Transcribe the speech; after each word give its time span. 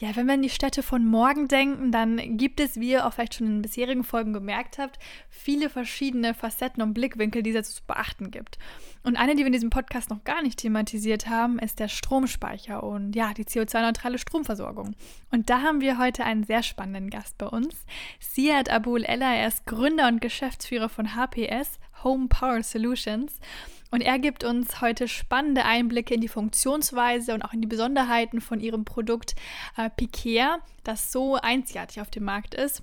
Ja, 0.00 0.14
wenn 0.14 0.26
wir 0.26 0.34
an 0.34 0.42
die 0.42 0.48
Städte 0.48 0.84
von 0.84 1.04
morgen 1.04 1.48
denken, 1.48 1.90
dann 1.90 2.36
gibt 2.36 2.60
es, 2.60 2.78
wie 2.78 2.92
ihr 2.92 3.04
auch 3.04 3.12
vielleicht 3.12 3.34
schon 3.34 3.48
in 3.48 3.54
den 3.54 3.62
bisherigen 3.62 4.04
Folgen 4.04 4.32
gemerkt 4.32 4.78
habt, 4.78 4.96
viele 5.28 5.68
verschiedene 5.68 6.34
Facetten 6.34 6.84
und 6.84 6.94
Blickwinkel, 6.94 7.42
die 7.42 7.50
es 7.50 7.74
zu 7.74 7.82
beachten 7.84 8.30
gibt. 8.30 8.58
Und 9.02 9.16
eine, 9.16 9.32
die 9.34 9.40
wir 9.40 9.46
in 9.46 9.52
diesem 9.52 9.70
Podcast 9.70 10.08
noch 10.08 10.22
gar 10.22 10.40
nicht 10.42 10.60
thematisiert 10.60 11.28
haben, 11.28 11.58
ist 11.58 11.80
der 11.80 11.88
Stromspeicher 11.88 12.84
und 12.84 13.16
ja, 13.16 13.34
die 13.34 13.44
CO2-neutrale 13.44 14.18
Stromversorgung. 14.18 14.94
Und 15.32 15.50
da 15.50 15.62
haben 15.62 15.80
wir 15.80 15.98
heute 15.98 16.24
einen 16.24 16.44
sehr 16.44 16.62
spannenden 16.62 17.10
Gast 17.10 17.36
bei 17.36 17.46
uns. 17.46 17.84
Siad 18.20 18.70
Abul 18.70 19.02
Ella, 19.02 19.34
er 19.34 19.48
ist 19.48 19.66
Gründer 19.66 20.06
und 20.06 20.20
Geschäftsführer 20.20 20.88
von 20.88 21.16
HPS, 21.16 21.80
Home 22.04 22.28
Power 22.28 22.62
Solutions. 22.62 23.40
Und 23.90 24.02
er 24.02 24.18
gibt 24.18 24.44
uns 24.44 24.80
heute 24.80 25.08
spannende 25.08 25.64
Einblicke 25.64 26.14
in 26.14 26.20
die 26.20 26.28
Funktionsweise 26.28 27.32
und 27.32 27.42
auch 27.42 27.52
in 27.52 27.62
die 27.62 27.68
Besonderheiten 27.68 28.40
von 28.40 28.60
ihrem 28.60 28.84
Produkt 28.84 29.34
äh, 29.76 29.88
Piquea, 29.88 30.58
das 30.84 31.10
so 31.10 31.36
einzigartig 31.36 32.00
auf 32.00 32.10
dem 32.10 32.24
Markt 32.24 32.54
ist. 32.54 32.82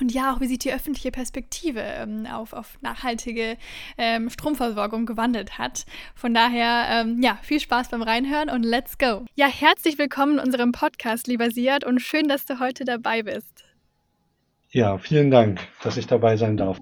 Und 0.00 0.12
ja, 0.12 0.32
auch 0.32 0.40
wie 0.40 0.46
sich 0.46 0.58
die 0.58 0.72
öffentliche 0.72 1.10
Perspektive 1.10 1.80
ähm, 1.80 2.26
auf, 2.26 2.54
auf 2.54 2.78
nachhaltige 2.80 3.58
ähm, 3.98 4.30
Stromversorgung 4.30 5.04
gewandelt 5.04 5.58
hat. 5.58 5.84
Von 6.14 6.32
daher, 6.32 6.86
ähm, 6.88 7.20
ja, 7.20 7.38
viel 7.42 7.60
Spaß 7.60 7.90
beim 7.90 8.00
Reinhören 8.00 8.48
und 8.48 8.62
let's 8.62 8.96
go. 8.96 9.26
Ja, 9.34 9.46
herzlich 9.46 9.98
willkommen 9.98 10.38
in 10.38 10.44
unserem 10.46 10.72
Podcast, 10.72 11.26
lieber 11.26 11.50
Siad, 11.50 11.84
und 11.84 12.00
schön, 12.00 12.28
dass 12.28 12.46
du 12.46 12.60
heute 12.60 12.86
dabei 12.86 13.22
bist. 13.22 13.64
Ja, 14.70 14.96
vielen 14.96 15.30
Dank, 15.30 15.60
dass 15.82 15.98
ich 15.98 16.06
dabei 16.06 16.38
sein 16.38 16.56
darf. 16.56 16.80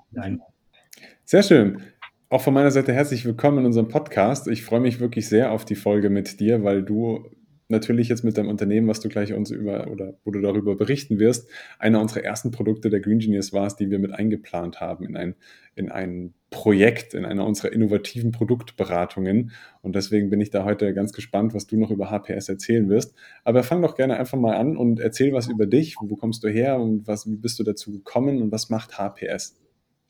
Sehr 1.25 1.43
schön. 1.43 1.83
Auch 2.31 2.43
von 2.43 2.53
meiner 2.53 2.71
Seite 2.71 2.93
herzlich 2.93 3.25
willkommen 3.25 3.61
in 3.61 3.65
unserem 3.65 3.89
Podcast. 3.89 4.49
Ich 4.49 4.63
freue 4.63 4.81
mich 4.81 5.01
wirklich 5.01 5.31
sehr 5.31 5.51
auf 5.51 5.65
die 5.65 5.77
Folge 5.77 6.11
mit 6.11 6.41
dir, 6.41 6.63
weil 6.63 6.83
du 6.83 7.31
natürlich 7.69 8.11
jetzt 8.11 8.23
mit 8.23 8.37
deinem 8.37 8.51
Unternehmen, 8.51 8.87
was 8.87 9.01
du 9.01 9.09
gleich 9.09 9.33
uns 9.33 9.51
über 9.51 9.89
oder 9.91 10.13
wo 10.27 10.31
du 10.31 10.43
darüber 10.43 10.77
berichten 10.77 11.19
wirst, 11.19 11.49
einer 11.79 12.03
unserer 12.03 12.25
ersten 12.25 12.51
Produkte 12.51 12.91
der 12.91 13.01
Green 13.01 13.15
Engineers 13.15 13.55
warst, 13.55 13.81
die 13.81 13.91
wir 13.91 13.99
mit 13.99 14.13
eingeplant 14.13 14.79
haben 14.79 15.07
in 15.07 15.17
ein, 15.17 15.37
in 15.75 15.91
ein 15.91 16.35
Projekt, 16.51 17.15
in 17.15 17.25
einer 17.25 17.47
unserer 17.47 17.73
innovativen 17.73 18.31
Produktberatungen. 18.31 19.53
Und 19.81 19.97
deswegen 19.97 20.29
bin 20.29 20.43
ich 20.43 20.51
da 20.51 20.67
heute 20.67 20.93
ganz 20.93 21.15
gespannt, 21.15 21.55
was 21.55 21.67
du 21.67 21.79
noch 21.79 21.91
über 21.91 22.11
HPS 22.11 22.51
erzählen 22.51 22.91
wirst. 22.91 23.15
Aber 23.43 23.63
fang 23.63 23.81
doch 23.81 23.95
gerne 23.95 24.19
einfach 24.19 24.39
mal 24.39 24.55
an 24.55 24.77
und 24.77 25.01
erzähl 25.01 25.33
was 25.33 25.49
über 25.49 25.65
dich. 25.65 25.97
Wo 25.99 26.17
kommst 26.17 26.45
du 26.45 26.49
her 26.49 26.79
und 26.79 27.07
was, 27.07 27.27
wie 27.27 27.37
bist 27.37 27.59
du 27.59 27.65
dazu 27.65 27.91
gekommen 27.91 28.43
und 28.43 28.53
was 28.53 28.69
macht 28.69 28.99
HPS? 28.99 29.59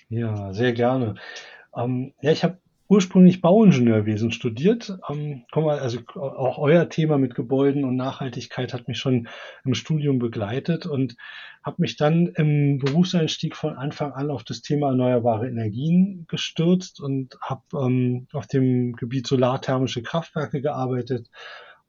Ja, 0.09 0.53
sehr 0.53 0.73
gerne. 0.73 1.15
Ähm, 1.79 2.13
ja, 2.21 2.33
ich 2.33 2.45
habe 2.45 2.59
ursprünglich 2.89 3.41
Bauingenieurwesen 3.41 4.33
studiert. 4.33 4.99
Ähm, 5.11 5.45
mal, 5.55 5.79
also 5.79 6.01
auch 6.15 6.59
euer 6.59 6.89
Thema 6.89 7.19
mit 7.19 7.35
Gebäuden 7.35 7.85
und 7.85 7.97
Nachhaltigkeit 7.97 8.73
hat 8.73 8.89
mich 8.89 8.99
schon 8.99 9.29
im 9.65 9.75
Studium 9.75 10.19
begleitet 10.19 10.87
und 10.87 11.17
habe 11.63 11.83
mich 11.83 11.97
dann 11.97 12.29
im 12.29 12.79
Berufseinstieg 12.79 13.57
von 13.57 13.77
Anfang 13.77 14.13
an 14.13 14.31
auf 14.31 14.43
das 14.43 14.63
Thema 14.63 14.89
erneuerbare 14.89 15.49
Energien 15.49 16.25
gestürzt 16.29 17.01
und 17.01 17.37
habe 17.43 17.63
ähm, 17.75 18.27
auf 18.33 18.47
dem 18.47 18.95
Gebiet 18.95 19.27
solarthermische 19.27 20.03
Kraftwerke 20.03 20.63
gearbeitet. 20.63 21.29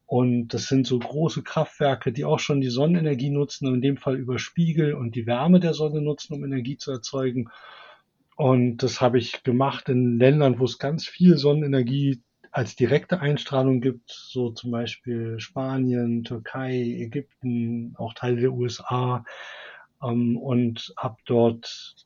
Und 0.06 0.50
das 0.56 0.68
sind 0.68 0.88
so 0.88 0.98
große 0.98 1.44
Kraftwerke, 1.44 2.12
die 2.12 2.26
auch 2.26 2.40
schon 2.40 2.62
die 2.62 2.70
Sonnenenergie 2.70 3.30
nutzen, 3.30 3.74
in 3.74 3.82
dem 3.82 3.96
Fall 3.96 4.18
über 4.18 4.40
Spiegel 4.40 4.96
und 4.96 5.16
die 5.16 5.28
Wärme 5.28 5.60
der 5.60 5.76
Sonne 5.76 6.02
nutzen, 6.02 6.34
um 6.34 6.44
Energie 6.44 6.78
zu 6.78 6.92
erzeugen. 6.92 7.50
Und 8.40 8.84
das 8.84 9.02
habe 9.02 9.18
ich 9.18 9.44
gemacht 9.44 9.90
in 9.90 10.18
Ländern, 10.18 10.60
wo 10.60 10.64
es 10.64 10.80
ganz 10.80 11.06
viel 11.06 11.36
Sonnenenergie 11.36 12.22
als 12.52 12.78
direkte 12.78 13.20
Einstrahlung 13.20 13.82
gibt, 13.82 14.10
so 14.10 14.52
zum 14.52 14.72
Beispiel 14.72 15.42
Spanien, 15.42 16.24
Türkei, 16.24 16.78
Ägypten, 16.78 17.96
auch 17.98 18.14
Teile 18.14 18.40
der 18.40 18.54
USA 18.54 19.26
ähm, 20.02 20.38
und 20.38 20.94
habe 20.96 21.18
dort 21.26 21.98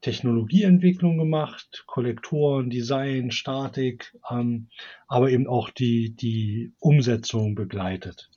Technologieentwicklung 0.00 1.18
gemacht, 1.18 1.84
Kollektoren, 1.86 2.70
Design, 2.70 3.30
Statik, 3.30 4.16
ähm, 4.30 4.68
aber 5.08 5.28
eben 5.28 5.46
auch 5.46 5.68
die, 5.68 6.16
die 6.16 6.72
Umsetzung 6.78 7.54
begleitet. 7.54 8.30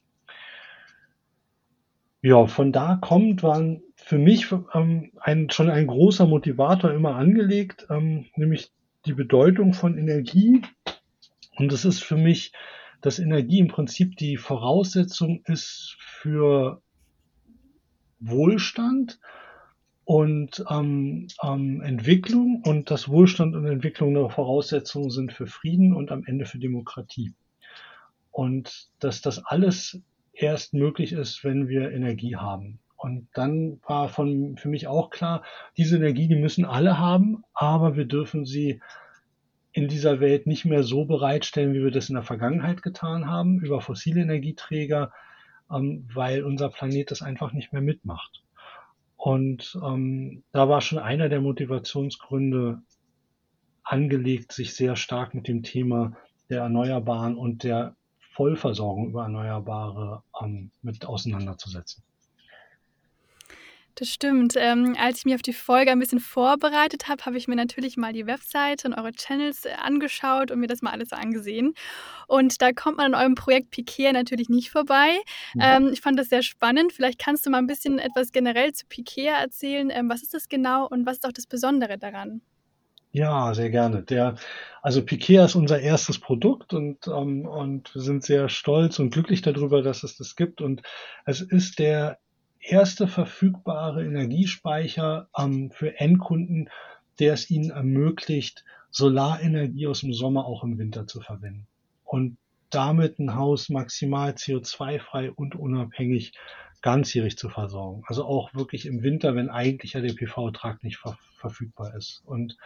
Ja, 2.21 2.47
von 2.47 2.73
da 2.73 2.97
kommt, 3.01 3.43
waren 3.43 3.81
für 4.05 4.19
mich 4.19 4.51
ähm, 4.75 5.11
ein, 5.19 5.49
schon 5.49 5.71
ein 5.71 5.87
großer 5.87 6.27
Motivator 6.27 6.91
immer 6.91 7.15
angelegt, 7.15 7.87
ähm, 7.89 8.27
nämlich 8.35 8.71
die 9.07 9.13
Bedeutung 9.13 9.73
von 9.73 9.97
Energie. 9.97 10.61
Und 11.57 11.73
es 11.73 11.85
ist 11.85 12.03
für 12.03 12.15
mich, 12.15 12.53
dass 13.01 13.17
Energie 13.17 13.57
im 13.57 13.67
Prinzip 13.67 14.15
die 14.17 14.37
Voraussetzung 14.37 15.41
ist 15.45 15.97
für 15.99 16.83
Wohlstand 18.19 19.19
und 20.03 20.63
ähm, 20.69 21.27
ähm, 21.41 21.81
Entwicklung 21.81 22.61
und 22.63 22.91
dass 22.91 23.09
Wohlstand 23.09 23.55
und 23.55 23.65
Entwicklung 23.65 24.15
eine 24.15 24.29
Voraussetzung 24.29 25.09
sind 25.09 25.33
für 25.33 25.47
Frieden 25.47 25.95
und 25.95 26.11
am 26.11 26.23
Ende 26.25 26.45
für 26.45 26.59
Demokratie. 26.59 27.33
Und 28.29 28.87
dass 28.99 29.21
das 29.21 29.43
alles 29.43 29.99
erst 30.31 30.75
möglich 30.75 31.11
ist, 31.11 31.43
wenn 31.43 31.67
wir 31.67 31.89
Energie 31.89 32.35
haben. 32.35 32.79
Und 33.05 33.27
dann 33.35 33.79
war 33.85 34.09
von, 34.09 34.57
für 34.57 34.67
mich 34.67 34.87
auch 34.87 35.11
klar, 35.11 35.43
diese 35.77 35.97
Energie, 35.97 36.27
die 36.27 36.35
müssen 36.35 36.65
alle 36.65 36.97
haben, 36.97 37.43
aber 37.53 37.95
wir 37.95 38.05
dürfen 38.05 38.47
sie 38.47 38.81
in 39.73 39.87
dieser 39.87 40.19
Welt 40.21 40.47
nicht 40.47 40.65
mehr 40.65 40.81
so 40.81 41.05
bereitstellen, 41.05 41.75
wie 41.75 41.83
wir 41.83 41.91
das 41.91 42.09
in 42.09 42.15
der 42.15 42.23
Vergangenheit 42.23 42.81
getan 42.81 43.27
haben, 43.27 43.59
über 43.59 43.79
fossile 43.79 44.21
Energieträger, 44.21 45.13
ähm, 45.71 46.09
weil 46.15 46.43
unser 46.43 46.69
Planet 46.69 47.11
das 47.11 47.21
einfach 47.21 47.53
nicht 47.53 47.73
mehr 47.73 47.83
mitmacht. 47.83 48.43
Und 49.17 49.77
ähm, 49.85 50.41
da 50.51 50.67
war 50.67 50.81
schon 50.81 50.97
einer 50.97 51.29
der 51.29 51.41
Motivationsgründe 51.41 52.81
angelegt, 53.83 54.51
sich 54.51 54.73
sehr 54.73 54.95
stark 54.95 55.35
mit 55.35 55.47
dem 55.47 55.61
Thema 55.61 56.13
der 56.49 56.61
Erneuerbaren 56.61 57.37
und 57.37 57.63
der 57.63 57.95
Vollversorgung 58.31 59.09
über 59.09 59.25
Erneuerbare 59.25 60.23
ähm, 60.41 60.71
mit 60.81 61.05
auseinanderzusetzen. 61.05 62.03
Das 63.97 64.09
stimmt. 64.09 64.55
Ähm, 64.57 64.95
als 64.99 65.19
ich 65.19 65.25
mich 65.25 65.35
auf 65.35 65.41
die 65.41 65.53
Folge 65.53 65.89
ein 65.89 65.99
bisschen 65.99 66.19
vorbereitet 66.19 67.07
habe, 67.07 67.25
habe 67.25 67.37
ich 67.37 67.47
mir 67.47 67.55
natürlich 67.55 67.95
mal 67.95 68.11
die 68.11 68.27
Webseite 68.27 68.89
und 68.89 68.93
eure 68.93 69.13
Channels 69.13 69.63
äh, 69.63 69.69
angeschaut 69.81 70.51
und 70.51 70.59
mir 70.59 70.67
das 70.67 70.81
mal 70.81 70.91
alles 70.91 71.13
angesehen. 71.13 71.73
Und 72.27 72.61
da 72.61 72.73
kommt 72.73 72.97
man 72.97 73.13
an 73.13 73.21
eurem 73.21 73.35
Projekt 73.35 73.71
Piquet 73.71 74.11
natürlich 74.11 74.49
nicht 74.49 74.69
vorbei. 74.69 75.11
Ja. 75.53 75.77
Ähm, 75.77 75.91
ich 75.93 76.01
fand 76.01 76.19
das 76.19 76.27
sehr 76.27 76.43
spannend. 76.43 76.91
Vielleicht 76.91 77.19
kannst 77.19 77.45
du 77.45 77.49
mal 77.49 77.59
ein 77.59 77.67
bisschen 77.67 77.97
etwas 77.97 78.33
generell 78.33 78.73
zu 78.73 78.85
Piquet 78.87 79.27
erzählen. 79.27 79.89
Ähm, 79.89 80.09
was 80.09 80.23
ist 80.23 80.33
das 80.33 80.49
genau 80.49 80.87
und 80.87 81.05
was 81.05 81.17
ist 81.17 81.25
auch 81.25 81.31
das 81.31 81.47
Besondere 81.47 81.97
daran? 81.97 82.41
Ja, 83.13 83.53
sehr 83.53 83.69
gerne. 83.69 84.03
Der, 84.03 84.35
also 84.81 85.05
Piquet 85.05 85.45
ist 85.45 85.55
unser 85.55 85.79
erstes 85.79 86.19
Produkt 86.19 86.73
und, 86.73 87.07
ähm, 87.07 87.45
und 87.45 87.95
wir 87.95 88.01
sind 88.01 88.25
sehr 88.25 88.49
stolz 88.49 88.99
und 88.99 89.11
glücklich 89.11 89.41
darüber, 89.41 89.81
dass 89.81 90.03
es 90.03 90.17
das 90.17 90.35
gibt. 90.35 90.59
Und 90.59 90.81
es 91.23 91.39
ist 91.39 91.79
der 91.79 92.19
erste 92.67 93.07
verfügbare 93.07 94.05
Energiespeicher 94.05 95.27
ähm, 95.37 95.71
für 95.71 95.99
Endkunden, 95.99 96.69
der 97.19 97.33
es 97.33 97.49
ihnen 97.49 97.71
ermöglicht, 97.71 98.65
Solarenergie 98.91 99.87
aus 99.87 100.01
dem 100.01 100.13
Sommer 100.13 100.45
auch 100.45 100.63
im 100.63 100.77
Winter 100.77 101.07
zu 101.07 101.21
verwenden. 101.21 101.67
Und 102.03 102.37
damit 102.69 103.19
ein 103.19 103.35
Haus 103.35 103.69
maximal 103.69 104.31
CO2-frei 104.31 105.31
und 105.31 105.55
unabhängig 105.55 106.33
ganzjährig 106.81 107.37
zu 107.37 107.49
versorgen. 107.49 108.03
Also 108.07 108.25
auch 108.25 108.53
wirklich 108.53 108.85
im 108.85 109.01
Winter, 109.01 109.35
wenn 109.35 109.49
eigentlich 109.49 109.93
ja 109.93 110.01
der 110.01 110.13
PV-Trag 110.13 110.83
nicht 110.83 110.97
ver 110.97 111.17
verfügbar 111.37 111.95
ist. 111.95 112.23
Und 112.25 112.57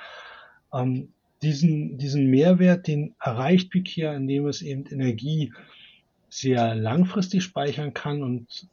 ähm, 0.74 1.14
diesen, 1.42 1.98
diesen 1.98 2.28
Mehrwert, 2.28 2.88
den 2.88 3.16
erreicht 3.20 3.72
Pikia, 3.72 4.14
indem 4.14 4.48
es 4.48 4.62
eben 4.62 4.86
Energie 4.86 5.54
sehr 6.30 6.76
langfristig 6.76 7.44
speichern 7.44 7.94
kann 7.94 8.24
und 8.24 8.68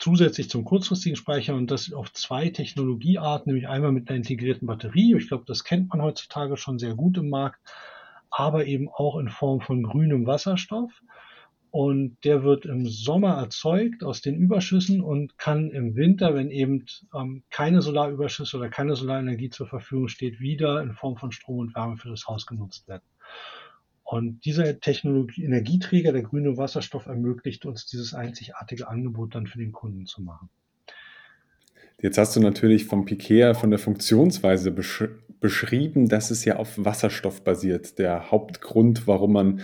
zusätzlich 0.00 0.50
zum 0.50 0.64
kurzfristigen 0.64 1.16
Speichern 1.16 1.56
und 1.56 1.70
das 1.70 1.92
auf 1.92 2.12
zwei 2.12 2.48
Technologiearten, 2.48 3.52
nämlich 3.52 3.68
einmal 3.68 3.92
mit 3.92 4.08
einer 4.08 4.16
integrierten 4.16 4.66
Batterie. 4.66 5.14
Ich 5.16 5.28
glaube, 5.28 5.44
das 5.46 5.62
kennt 5.62 5.90
man 5.90 6.02
heutzutage 6.02 6.56
schon 6.56 6.78
sehr 6.78 6.94
gut 6.94 7.18
im 7.18 7.28
Markt, 7.28 7.60
aber 8.30 8.66
eben 8.66 8.88
auch 8.88 9.18
in 9.18 9.28
Form 9.28 9.60
von 9.60 9.82
grünem 9.82 10.26
Wasserstoff 10.26 10.90
und 11.70 12.16
der 12.24 12.42
wird 12.42 12.64
im 12.64 12.86
Sommer 12.86 13.34
erzeugt 13.34 14.02
aus 14.02 14.22
den 14.22 14.36
Überschüssen 14.36 15.00
und 15.00 15.38
kann 15.38 15.70
im 15.70 15.94
Winter, 15.94 16.34
wenn 16.34 16.50
eben 16.50 16.86
ähm, 17.14 17.44
keine 17.50 17.80
Solarüberschüsse 17.80 18.56
oder 18.56 18.70
keine 18.70 18.96
Solarenergie 18.96 19.50
zur 19.50 19.68
Verfügung 19.68 20.08
steht, 20.08 20.40
wieder 20.40 20.82
in 20.82 20.92
Form 20.92 21.16
von 21.16 21.30
Strom 21.30 21.58
und 21.58 21.74
Wärme 21.76 21.96
für 21.96 22.08
das 22.08 22.26
Haus 22.26 22.46
genutzt 22.46 22.88
werden. 22.88 23.04
Und 24.10 24.44
dieser 24.44 24.80
Technologie, 24.80 25.44
Energieträger, 25.44 26.10
der 26.10 26.22
grüne 26.22 26.56
Wasserstoff, 26.56 27.06
ermöglicht 27.06 27.64
uns 27.64 27.86
dieses 27.86 28.12
einzigartige 28.12 28.88
Angebot 28.88 29.36
dann 29.36 29.46
für 29.46 29.58
den 29.58 29.70
Kunden 29.70 30.04
zu 30.04 30.20
machen. 30.20 30.48
Jetzt 32.02 32.18
hast 32.18 32.34
du 32.34 32.40
natürlich 32.40 32.86
vom 32.86 33.04
Pikea, 33.04 33.54
von 33.54 33.70
der 33.70 33.78
Funktionsweise 33.78 34.72
besch 34.72 35.04
beschrieben, 35.38 36.08
dass 36.08 36.32
es 36.32 36.44
ja 36.44 36.56
auf 36.56 36.74
Wasserstoff 36.76 37.44
basiert. 37.44 38.00
Der 38.00 38.32
Hauptgrund, 38.32 39.06
warum 39.06 39.32
man 39.32 39.60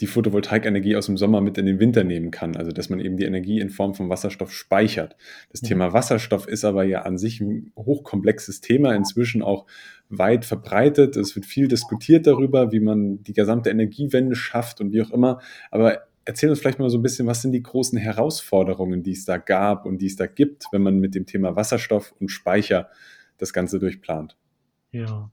die 0.00 0.06
Photovoltaikenergie 0.06 0.96
aus 0.96 1.06
dem 1.06 1.16
Sommer 1.16 1.40
mit 1.40 1.58
in 1.58 1.66
den 1.66 1.78
Winter 1.78 2.04
nehmen 2.04 2.30
kann. 2.30 2.56
Also 2.56 2.72
dass 2.72 2.88
man 2.88 3.00
eben 3.00 3.16
die 3.16 3.24
Energie 3.24 3.60
in 3.60 3.70
Form 3.70 3.94
von 3.94 4.08
Wasserstoff 4.08 4.52
speichert. 4.52 5.16
Das 5.50 5.62
mhm. 5.62 5.66
Thema 5.66 5.92
Wasserstoff 5.92 6.48
ist 6.48 6.64
aber 6.64 6.84
ja 6.84 7.02
an 7.02 7.18
sich 7.18 7.40
ein 7.40 7.72
hochkomplexes 7.76 8.60
Thema, 8.60 8.94
inzwischen 8.94 9.42
auch 9.42 9.66
weit 10.08 10.44
verbreitet. 10.44 11.16
Es 11.16 11.36
wird 11.36 11.46
viel 11.46 11.68
diskutiert 11.68 12.26
darüber, 12.26 12.72
wie 12.72 12.80
man 12.80 13.22
die 13.22 13.34
gesamte 13.34 13.70
Energiewende 13.70 14.34
schafft 14.34 14.80
und 14.80 14.92
wie 14.92 15.02
auch 15.02 15.10
immer. 15.10 15.40
Aber 15.70 16.02
erzähl 16.24 16.50
uns 16.50 16.60
vielleicht 16.60 16.78
mal 16.78 16.90
so 16.90 16.98
ein 16.98 17.02
bisschen, 17.02 17.26
was 17.26 17.42
sind 17.42 17.52
die 17.52 17.62
großen 17.62 17.98
Herausforderungen, 17.98 19.02
die 19.02 19.12
es 19.12 19.24
da 19.24 19.36
gab 19.36 19.84
und 19.84 19.98
die 19.98 20.06
es 20.06 20.16
da 20.16 20.26
gibt, 20.26 20.64
wenn 20.72 20.82
man 20.82 20.98
mit 20.98 21.14
dem 21.14 21.26
Thema 21.26 21.56
Wasserstoff 21.56 22.14
und 22.20 22.30
Speicher 22.30 22.88
das 23.38 23.52
Ganze 23.52 23.78
durchplant? 23.78 24.36
Ja. 24.92 25.30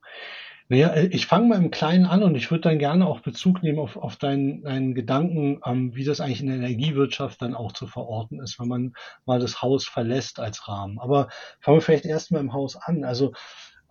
Naja, 0.69 0.89
äh, 0.89 1.07
ich 1.07 1.25
fange 1.27 1.47
mal 1.47 1.57
im 1.57 1.71
Kleinen 1.71 2.05
an 2.05 2.23
und 2.23 2.35
ich 2.35 2.51
würde 2.51 2.69
dann 2.69 2.79
gerne 2.79 3.07
auch 3.07 3.21
Bezug 3.21 3.63
nehmen 3.63 3.79
auf, 3.79 3.95
auf 3.95 4.17
deinen, 4.17 4.63
deinen 4.63 4.95
Gedanken, 4.95 5.61
ähm, 5.65 5.95
wie 5.95 6.03
das 6.03 6.19
eigentlich 6.19 6.41
in 6.41 6.47
der 6.47 6.57
Energiewirtschaft 6.57 7.41
dann 7.41 7.55
auch 7.55 7.71
zu 7.71 7.87
verorten 7.87 8.41
ist, 8.41 8.59
wenn 8.59 8.67
man 8.67 8.93
mal 9.25 9.39
das 9.39 9.61
Haus 9.61 9.85
verlässt 9.87 10.39
als 10.39 10.67
Rahmen. 10.67 10.99
Aber 10.99 11.29
fangen 11.61 11.77
wir 11.77 11.81
vielleicht 11.81 12.05
erstmal 12.05 12.41
im 12.41 12.53
Haus 12.53 12.75
an. 12.75 13.03
Also 13.03 13.33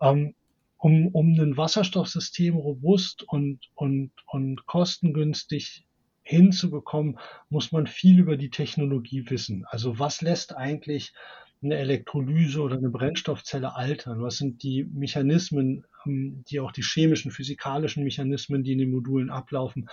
ähm, 0.01 0.35
um, 0.77 1.07
um 1.07 1.39
ein 1.39 1.57
Wasserstoffsystem 1.57 2.55
robust 2.55 3.23
und, 3.23 3.59
und, 3.73 4.11
und 4.27 4.65
kostengünstig 4.67 5.85
hinzubekommen, 6.21 7.17
muss 7.49 7.71
man 7.71 7.87
viel 7.87 8.19
über 8.19 8.37
die 8.37 8.49
Technologie 8.51 9.29
wissen. 9.29 9.65
Also 9.69 9.97
was 9.97 10.21
lässt 10.21 10.55
eigentlich 10.55 11.13
eine 11.61 11.77
Elektrolyse 11.77 12.61
oder 12.61 12.77
eine 12.77 12.89
Brennstoffzelle 12.89 13.75
altern? 13.75 14.21
Was 14.21 14.37
sind 14.37 14.63
die 14.63 14.83
Mechanismen, 14.83 15.85
ähm, 16.05 16.43
die 16.49 16.59
auch 16.59 16.71
die 16.71 16.83
chemischen, 16.83 17.31
physikalischen 17.31 18.03
Mechanismen, 18.03 18.63
die 18.63 18.73
in 18.73 18.79
den 18.79 18.91
Modulen 18.91 19.29
ablaufen? 19.29 19.89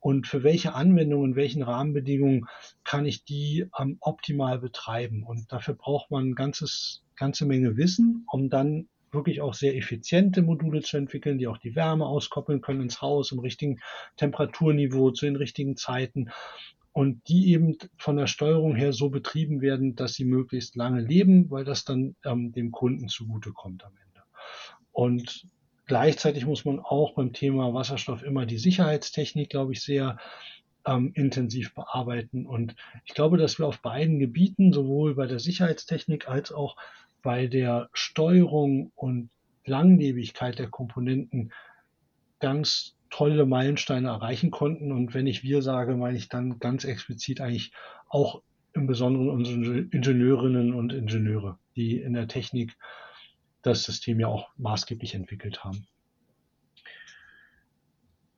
Und 0.00 0.26
für 0.26 0.42
welche 0.42 0.74
Anwendungen, 0.74 1.34
welchen 1.34 1.62
Rahmenbedingungen 1.62 2.46
kann 2.82 3.06
ich 3.06 3.24
die 3.24 3.66
ähm, 3.78 3.96
optimal 4.00 4.58
betreiben? 4.58 5.22
Und 5.22 5.50
dafür 5.50 5.74
braucht 5.74 6.10
man 6.10 6.30
ein 6.30 6.34
ganzes, 6.34 7.02
ganze 7.16 7.46
Menge 7.46 7.76
Wissen, 7.76 8.26
um 8.30 8.50
dann 8.50 8.88
wirklich 9.12 9.40
auch 9.40 9.54
sehr 9.54 9.76
effiziente 9.76 10.42
Module 10.42 10.82
zu 10.82 10.96
entwickeln, 10.96 11.38
die 11.38 11.46
auch 11.46 11.56
die 11.56 11.74
Wärme 11.74 12.04
auskoppeln 12.04 12.60
können 12.60 12.82
ins 12.82 13.00
Haus 13.00 13.32
im 13.32 13.38
richtigen 13.38 13.78
Temperaturniveau 14.16 15.12
zu 15.12 15.24
den 15.24 15.36
richtigen 15.36 15.76
Zeiten 15.76 16.30
und 16.94 17.28
die 17.28 17.50
eben 17.52 17.76
von 17.98 18.16
der 18.16 18.28
Steuerung 18.28 18.76
her 18.76 18.92
so 18.92 19.10
betrieben 19.10 19.60
werden, 19.60 19.96
dass 19.96 20.14
sie 20.14 20.24
möglichst 20.24 20.76
lange 20.76 21.00
leben, 21.00 21.50
weil 21.50 21.64
das 21.64 21.84
dann 21.84 22.14
ähm, 22.24 22.52
dem 22.52 22.70
Kunden 22.70 23.08
zugutekommt 23.08 23.84
am 23.84 23.92
Ende. 23.96 24.22
Und 24.92 25.48
gleichzeitig 25.86 26.46
muss 26.46 26.64
man 26.64 26.78
auch 26.78 27.14
beim 27.14 27.32
Thema 27.32 27.74
Wasserstoff 27.74 28.22
immer 28.22 28.46
die 28.46 28.58
Sicherheitstechnik, 28.58 29.50
glaube 29.50 29.72
ich, 29.72 29.82
sehr 29.82 30.18
ähm, 30.86 31.10
intensiv 31.14 31.74
bearbeiten. 31.74 32.46
Und 32.46 32.76
ich 33.04 33.12
glaube, 33.12 33.38
dass 33.38 33.58
wir 33.58 33.66
auf 33.66 33.82
beiden 33.82 34.20
Gebieten, 34.20 34.72
sowohl 34.72 35.16
bei 35.16 35.26
der 35.26 35.40
Sicherheitstechnik 35.40 36.28
als 36.28 36.52
auch 36.52 36.76
bei 37.22 37.48
der 37.48 37.90
Steuerung 37.92 38.92
und 38.94 39.30
Langlebigkeit 39.64 40.60
der 40.60 40.68
Komponenten 40.68 41.52
ganz 42.38 42.94
tolle 43.14 43.46
Meilensteine 43.46 44.08
erreichen 44.08 44.50
konnten. 44.50 44.90
Und 44.90 45.14
wenn 45.14 45.28
ich 45.28 45.44
wir 45.44 45.62
sage, 45.62 45.94
meine 45.94 46.18
ich 46.18 46.28
dann 46.28 46.58
ganz 46.58 46.82
explizit 46.82 47.40
eigentlich 47.40 47.72
auch 48.08 48.42
im 48.72 48.88
Besonderen 48.88 49.30
unsere 49.30 49.78
Ingenieurinnen 49.78 50.74
und 50.74 50.92
Ingenieure, 50.92 51.56
die 51.76 52.00
in 52.00 52.14
der 52.14 52.26
Technik 52.26 52.76
das 53.62 53.84
System 53.84 54.18
ja 54.18 54.26
auch 54.26 54.48
maßgeblich 54.56 55.14
entwickelt 55.14 55.62
haben. 55.62 55.86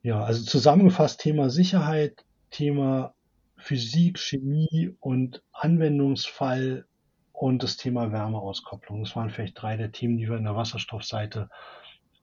Ja, 0.03 0.23
also 0.23 0.45
zusammengefasst 0.45 1.21
Thema 1.21 1.49
Sicherheit, 1.49 2.23
Thema 2.51 3.15
Physik, 3.57 4.19
Chemie 4.19 4.95
und 4.99 5.41
Anwendungsfall 5.53 6.85
und 7.33 7.63
das 7.63 7.77
Thema 7.77 8.11
Wärmeauskopplung. 8.11 9.03
Das 9.03 9.15
waren 9.15 9.31
vielleicht 9.31 9.59
drei 9.59 9.75
der 9.75 9.91
Themen, 9.91 10.17
die 10.17 10.29
wir 10.29 10.37
in 10.37 10.43
der 10.43 10.55
Wasserstoffseite, 10.55 11.49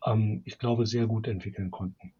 ähm, 0.07 0.43
ich 0.45 0.57
glaube, 0.61 0.87
sehr 0.87 1.09
gut 1.09 1.27
entwickeln 1.27 1.73
konnten. 1.73 2.15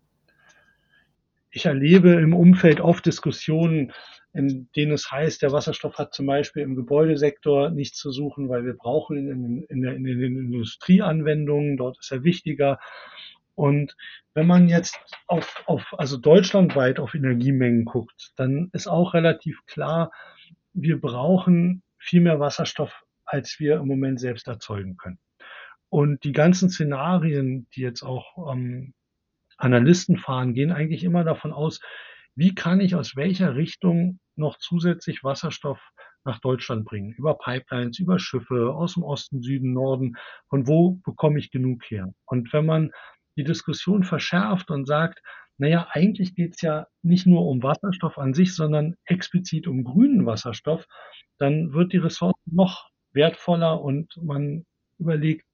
Ich 1.55 1.67
erlebe 1.67 2.15
im 2.15 2.35
Umfeld 2.35 2.81
oft 2.81 3.07
Diskussionen, 3.07 3.93
in 4.33 4.69
denen 4.75 4.91
es 4.91 5.13
heißt, 5.13 5.41
der 5.41 5.53
Wasserstoff 5.53 5.99
hat 5.99 6.13
zum 6.13 6.27
Beispiel 6.27 6.63
im 6.63 6.75
Gebäudesektor 6.75 7.71
nichts 7.71 7.97
zu 7.97 8.11
suchen, 8.11 8.49
weil 8.49 8.65
wir 8.65 8.75
brauchen 8.75 9.17
ihn 9.17 9.29
in, 9.29 9.63
in, 9.69 9.85
in, 9.85 10.05
den 10.05 10.37
Industrieanwendungen, 10.37 11.77
dort 11.77 11.97
ist 12.01 12.11
er 12.11 12.25
wichtiger. 12.25 12.81
Und 13.55 13.95
wenn 14.35 14.49
man 14.49 14.69
jetzt 14.69 14.99
auf, 15.29 15.63
auf, 15.67 15.95
also 15.97 16.17
deutschlandweit 16.17 16.99
auf 16.99 17.15
Energiemengen 17.15 17.85
guckt, 17.85 18.33
dann 18.35 18.69
ist 18.73 18.89
auch 18.89 19.15
relativ 19.15 19.65
klar, 19.67 20.11
wir 20.73 21.01
brauchen 21.01 21.85
viel 21.99 22.21
mehr 22.21 22.41
Wasserstoff, 22.41 23.05
als 23.25 23.61
wir 23.61 23.77
im 23.77 23.87
Moment 23.87 24.19
selbst 24.19 24.49
erzeugen 24.49 24.97
können. 24.97 25.21
Und 25.89 26.25
die 26.25 26.33
ganzen 26.33 26.69
Szenarien, 26.69 27.69
die 27.77 27.83
jetzt 27.83 28.03
auch 28.03 28.53
ähm, 28.53 28.93
Analysten 29.57 30.19
fahren, 30.19 30.55
gehen 30.55 30.73
eigentlich 30.73 31.05
immer 31.05 31.25
davon 31.25 31.53
aus, 31.53 31.81
wie 32.37 32.55
kann 32.55 32.81
ich 32.81 32.95
aus 32.95 33.17
welcher 33.17 33.55
Richtung 33.55 34.19
noch 34.37 34.59
zusätzlich 34.59 35.23
Wasserstoff 35.23 35.81
nach 36.25 36.41
Deutschland 36.41 36.85
bringen? 36.85 37.13
Über 37.13 37.39
Pipelines, 37.39 37.99
über 37.99 38.19
Schiffe, 38.19 38.75
aus 38.75 38.95
dem 38.95 39.05
Osten, 39.05 39.43
Süden, 39.43 39.73
Norden. 39.73 40.17
Von 40.49 40.67
wo 40.67 41.01
bekomme 41.05 41.39
ich 41.39 41.51
genug 41.51 41.85
her? 41.91 42.13
Und 42.27 42.53
wenn 42.53 42.67
man 42.67 42.91
die 43.37 43.45
Diskussion 43.45 44.05
verschärft 44.05 44.71
und 44.71 44.87
sagt, 44.87 45.23
naja, 45.59 45.87
eigentlich 45.91 46.35
geht 46.35 46.55
es 46.55 46.63
ja 46.63 46.89
nicht 47.03 47.27
nur 47.27 47.47
um 47.47 47.63
Wasserstoff 47.63 48.19
an 48.19 48.35
sich, 48.35 48.55
sondern 48.55 48.97
explizit 49.05 49.69
um 49.69 49.85
grünen 49.85 50.27
Wasserstoff, 50.27 50.87
dann 51.39 51.73
wird 51.73 51.93
die 51.93 51.99
Ressource 51.99 52.35
noch 52.47 52.89
wertvoller 53.13 53.81
und 53.81 54.17
man 54.21 54.67
überlegt 54.99 55.47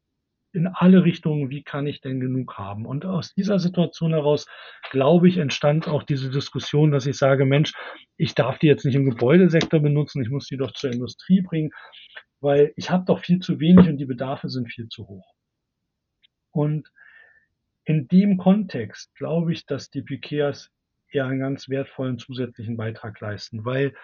in 0.52 0.66
alle 0.66 1.04
Richtungen, 1.04 1.50
wie 1.50 1.62
kann 1.62 1.86
ich 1.86 2.00
denn 2.00 2.20
genug 2.20 2.58
haben? 2.58 2.86
Und 2.86 3.04
aus 3.04 3.34
dieser 3.34 3.58
Situation 3.58 4.12
heraus, 4.12 4.46
glaube 4.90 5.28
ich, 5.28 5.38
entstand 5.38 5.86
auch 5.86 6.02
diese 6.02 6.30
Diskussion, 6.30 6.90
dass 6.90 7.06
ich 7.06 7.16
sage, 7.16 7.44
Mensch, 7.44 7.72
ich 8.16 8.34
darf 8.34 8.58
die 8.58 8.66
jetzt 8.66 8.84
nicht 8.84 8.96
im 8.96 9.08
Gebäudesektor 9.08 9.80
benutzen, 9.80 10.22
ich 10.22 10.30
muss 10.30 10.46
die 10.46 10.56
doch 10.56 10.72
zur 10.72 10.90
Industrie 10.90 11.40
bringen, 11.42 11.70
weil 12.40 12.72
ich 12.76 12.90
habe 12.90 13.04
doch 13.06 13.20
viel 13.20 13.38
zu 13.38 13.60
wenig 13.60 13.88
und 13.88 13.98
die 13.98 14.06
Bedarfe 14.06 14.48
sind 14.48 14.72
viel 14.72 14.88
zu 14.88 15.06
hoch. 15.06 15.34
Und 16.50 16.88
in 17.84 18.08
dem 18.08 18.36
Kontext 18.36 19.14
glaube 19.14 19.52
ich, 19.52 19.66
dass 19.66 19.90
die 19.90 20.02
Pikeas 20.02 20.70
eher 21.08 21.26
einen 21.26 21.40
ganz 21.40 21.68
wertvollen 21.68 22.18
zusätzlichen 22.18 22.76
Beitrag 22.76 23.20
leisten, 23.20 23.64
weil 23.64 23.94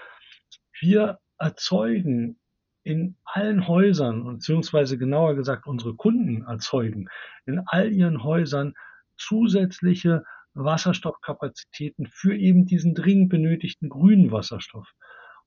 wir 0.80 1.18
erzeugen 1.38 2.38
in 2.86 3.16
allen 3.24 3.66
Häusern, 3.66 4.24
beziehungsweise 4.24 4.96
genauer 4.96 5.34
gesagt 5.34 5.66
unsere 5.66 5.94
Kunden 5.94 6.42
erzeugen 6.42 7.08
in 7.44 7.60
all 7.66 7.92
ihren 7.92 8.22
Häusern 8.22 8.74
zusätzliche 9.16 10.22
Wasserstoffkapazitäten 10.54 12.06
für 12.06 12.36
eben 12.36 12.64
diesen 12.64 12.94
dringend 12.94 13.28
benötigten 13.28 13.88
grünen 13.88 14.30
Wasserstoff. 14.30 14.88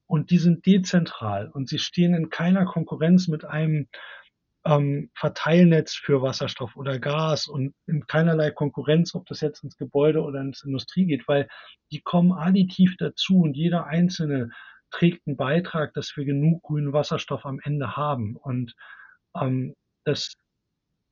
Und 0.05 0.31
die 0.31 0.37
sind 0.37 0.65
dezentral 0.65 1.49
und 1.49 1.69
sie 1.69 1.79
stehen 1.79 2.13
in 2.13 2.29
keiner 2.29 2.65
Konkurrenz 2.65 3.29
mit 3.29 3.45
einem 3.45 3.87
ähm, 4.65 5.09
Verteilnetz 5.13 5.93
für 5.93 6.21
Wasserstoff 6.21 6.75
oder 6.75 6.99
Gas 6.99 7.47
und 7.47 7.73
in 7.87 8.05
keinerlei 8.05 8.51
Konkurrenz, 8.51 9.15
ob 9.15 9.25
das 9.27 9.39
jetzt 9.39 9.63
ins 9.63 9.77
Gebäude 9.77 10.23
oder 10.23 10.41
ins 10.41 10.63
Industrie 10.63 11.05
geht, 11.05 11.25
weil 11.29 11.47
die 11.91 12.01
kommen 12.01 12.33
additiv 12.33 12.97
dazu 12.97 13.39
und 13.39 13.55
jeder 13.55 13.85
einzelne 13.85 14.49
trägt 14.91 15.25
einen 15.27 15.37
Beitrag, 15.37 15.93
dass 15.93 16.15
wir 16.15 16.25
genug 16.25 16.63
grünen 16.63 16.93
Wasserstoff 16.93 17.45
am 17.45 17.59
Ende 17.63 17.95
haben. 17.95 18.35
Und 18.35 18.73
ähm, 19.35 19.75
das 20.03 20.33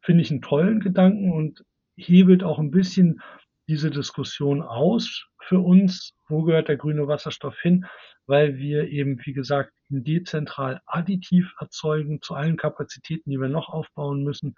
finde 0.01 0.21
ich 0.21 0.31
einen 0.31 0.41
tollen 0.41 0.79
Gedanken 0.79 1.31
und 1.31 1.63
hebelt 1.95 2.43
auch 2.43 2.59
ein 2.59 2.71
bisschen 2.71 3.21
diese 3.67 3.91
Diskussion 3.91 4.61
aus 4.61 5.27
für 5.41 5.59
uns, 5.59 6.13
wo 6.27 6.43
gehört 6.43 6.69
der 6.69 6.77
grüne 6.77 7.07
Wasserstoff 7.07 7.59
hin, 7.59 7.85
weil 8.25 8.57
wir 8.57 8.87
eben, 8.89 9.19
wie 9.25 9.33
gesagt, 9.33 9.73
ihn 9.89 10.03
dezentral 10.03 10.81
additiv 10.85 11.53
erzeugen 11.59 12.21
zu 12.21 12.35
allen 12.35 12.57
Kapazitäten, 12.57 13.29
die 13.29 13.39
wir 13.39 13.49
noch 13.49 13.69
aufbauen 13.69 14.23
müssen 14.23 14.55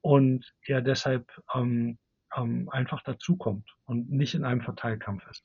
und 0.00 0.52
er 0.66 0.82
deshalb 0.82 1.30
ähm, 1.54 1.98
ähm, 2.36 2.68
einfach 2.70 3.02
dazukommt 3.02 3.68
und 3.84 4.10
nicht 4.10 4.34
in 4.34 4.44
einem 4.44 4.62
Verteilkampf 4.62 5.26
ist. 5.30 5.44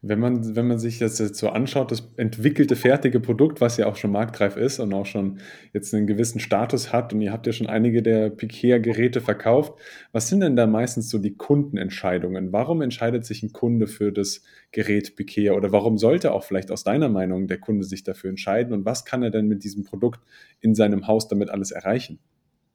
Wenn 0.00 0.18
man, 0.18 0.56
wenn 0.56 0.66
man 0.66 0.78
sich 0.78 0.98
das 0.98 1.18
jetzt 1.18 1.38
so 1.38 1.50
anschaut, 1.50 1.90
das 1.90 2.10
entwickelte, 2.16 2.74
fertige 2.74 3.20
Produkt, 3.20 3.60
was 3.60 3.76
ja 3.76 3.86
auch 3.86 3.96
schon 3.96 4.12
marktreif 4.12 4.56
ist 4.56 4.78
und 4.78 4.94
auch 4.94 5.04
schon 5.04 5.40
jetzt 5.74 5.92
einen 5.92 6.06
gewissen 6.06 6.40
Status 6.40 6.90
hat, 6.92 7.12
und 7.12 7.20
ihr 7.20 7.32
habt 7.32 7.46
ja 7.46 7.52
schon 7.52 7.66
einige 7.66 8.02
der 8.02 8.30
Pikea-Geräte 8.30 9.20
verkauft, 9.20 9.78
was 10.12 10.28
sind 10.28 10.40
denn 10.40 10.56
da 10.56 10.66
meistens 10.66 11.10
so 11.10 11.18
die 11.18 11.36
Kundenentscheidungen? 11.36 12.50
Warum 12.52 12.80
entscheidet 12.80 13.26
sich 13.26 13.42
ein 13.42 13.52
Kunde 13.52 13.86
für 13.86 14.10
das 14.10 14.42
Gerät 14.72 15.16
Pikea 15.16 15.52
oder 15.52 15.70
warum 15.70 15.98
sollte 15.98 16.32
auch 16.32 16.44
vielleicht 16.44 16.70
aus 16.70 16.84
deiner 16.84 17.10
Meinung 17.10 17.46
der 17.46 17.58
Kunde 17.58 17.84
sich 17.84 18.04
dafür 18.04 18.30
entscheiden 18.30 18.72
und 18.72 18.86
was 18.86 19.04
kann 19.04 19.22
er 19.22 19.30
denn 19.30 19.48
mit 19.48 19.64
diesem 19.64 19.84
Produkt 19.84 20.20
in 20.60 20.74
seinem 20.74 21.06
Haus 21.06 21.28
damit 21.28 21.50
alles 21.50 21.72
erreichen? 21.72 22.20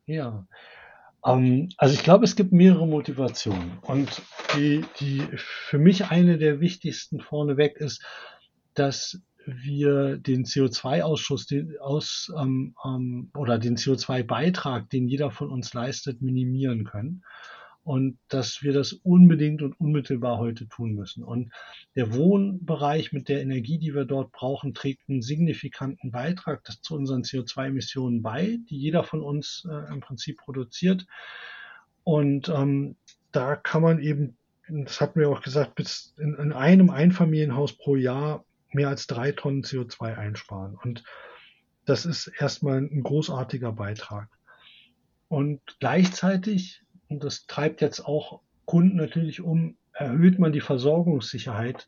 Ja, 0.05 0.47
ähm, 1.25 1.69
also 1.77 1.93
ich 1.93 2.03
glaube, 2.03 2.25
es 2.25 2.35
gibt 2.35 2.51
mehrere 2.51 2.87
Motivationen. 2.87 3.77
Und 3.81 4.21
die, 4.55 4.83
die 4.99 5.23
für 5.35 5.77
mich 5.77 6.05
eine 6.05 6.37
der 6.37 6.59
wichtigsten 6.59 7.19
vorneweg 7.19 7.77
ist, 7.77 8.03
dass 8.73 9.21
wir 9.45 10.17
den 10.17 10.45
CO2-Ausschuss 10.45 11.47
den, 11.47 11.77
aus, 11.79 12.31
ähm, 12.37 12.75
ähm, 12.85 13.29
oder 13.35 13.59
den 13.59 13.75
CO2-Beitrag, 13.75 14.89
den 14.89 15.07
jeder 15.07 15.31
von 15.31 15.49
uns 15.49 15.73
leistet, 15.73 16.21
minimieren 16.21 16.85
können 16.85 17.23
und 17.83 18.17
dass 18.29 18.63
wir 18.63 18.71
das 18.71 18.93
unbedingt 18.93 19.61
und 19.61 19.79
unmittelbar 19.79 20.37
heute 20.37 20.67
tun 20.67 20.93
müssen. 20.93 21.23
Und 21.23 21.51
der 21.95 22.13
Wohnbereich 22.13 23.11
mit 23.11 23.27
der 23.27 23.41
Energie, 23.41 23.77
die 23.77 23.93
wir 23.93 24.05
dort 24.05 24.31
brauchen, 24.31 24.73
trägt 24.73 25.09
einen 25.09 25.21
signifikanten 25.21 26.11
Beitrag 26.11 26.65
zu 26.65 26.95
unseren 26.95 27.23
CO2-Emissionen 27.23 28.21
bei, 28.21 28.57
die 28.69 28.77
jeder 28.77 29.03
von 29.03 29.21
uns 29.21 29.67
äh, 29.69 29.93
im 29.93 29.99
Prinzip 29.99 30.37
produziert. 30.37 31.05
Und 32.05 32.47
ähm, 32.49 32.95
da 33.33 33.55
kann 33.57 33.81
man 33.81 33.99
eben, 33.99 34.37
das 34.69 35.01
hatten 35.01 35.19
wir 35.19 35.29
auch 35.29 35.41
gesagt, 35.41 35.75
bis 35.75 36.13
in, 36.17 36.35
in 36.35 36.53
einem 36.53 36.89
Einfamilienhaus 36.89 37.73
pro 37.73 37.97
Jahr 37.97 38.45
mehr 38.71 38.87
als 38.87 39.07
drei 39.07 39.33
Tonnen 39.33 39.63
CO2 39.63 40.15
einsparen. 40.15 40.75
Und 40.81 41.03
das 41.85 42.05
ist 42.05 42.27
erstmal 42.39 42.77
ein 42.77 43.03
großartiger 43.03 43.73
Beitrag. 43.73 44.29
Und 45.27 45.59
gleichzeitig 45.79 46.83
und 47.10 47.24
das 47.24 47.45
treibt 47.45 47.81
jetzt 47.81 48.05
auch 48.05 48.41
Kunden 48.65 48.98
natürlich 48.98 49.41
um, 49.41 49.77
erhöht 49.93 50.39
man 50.39 50.51
die 50.51 50.62
Versorgungssicherheit 50.62 51.88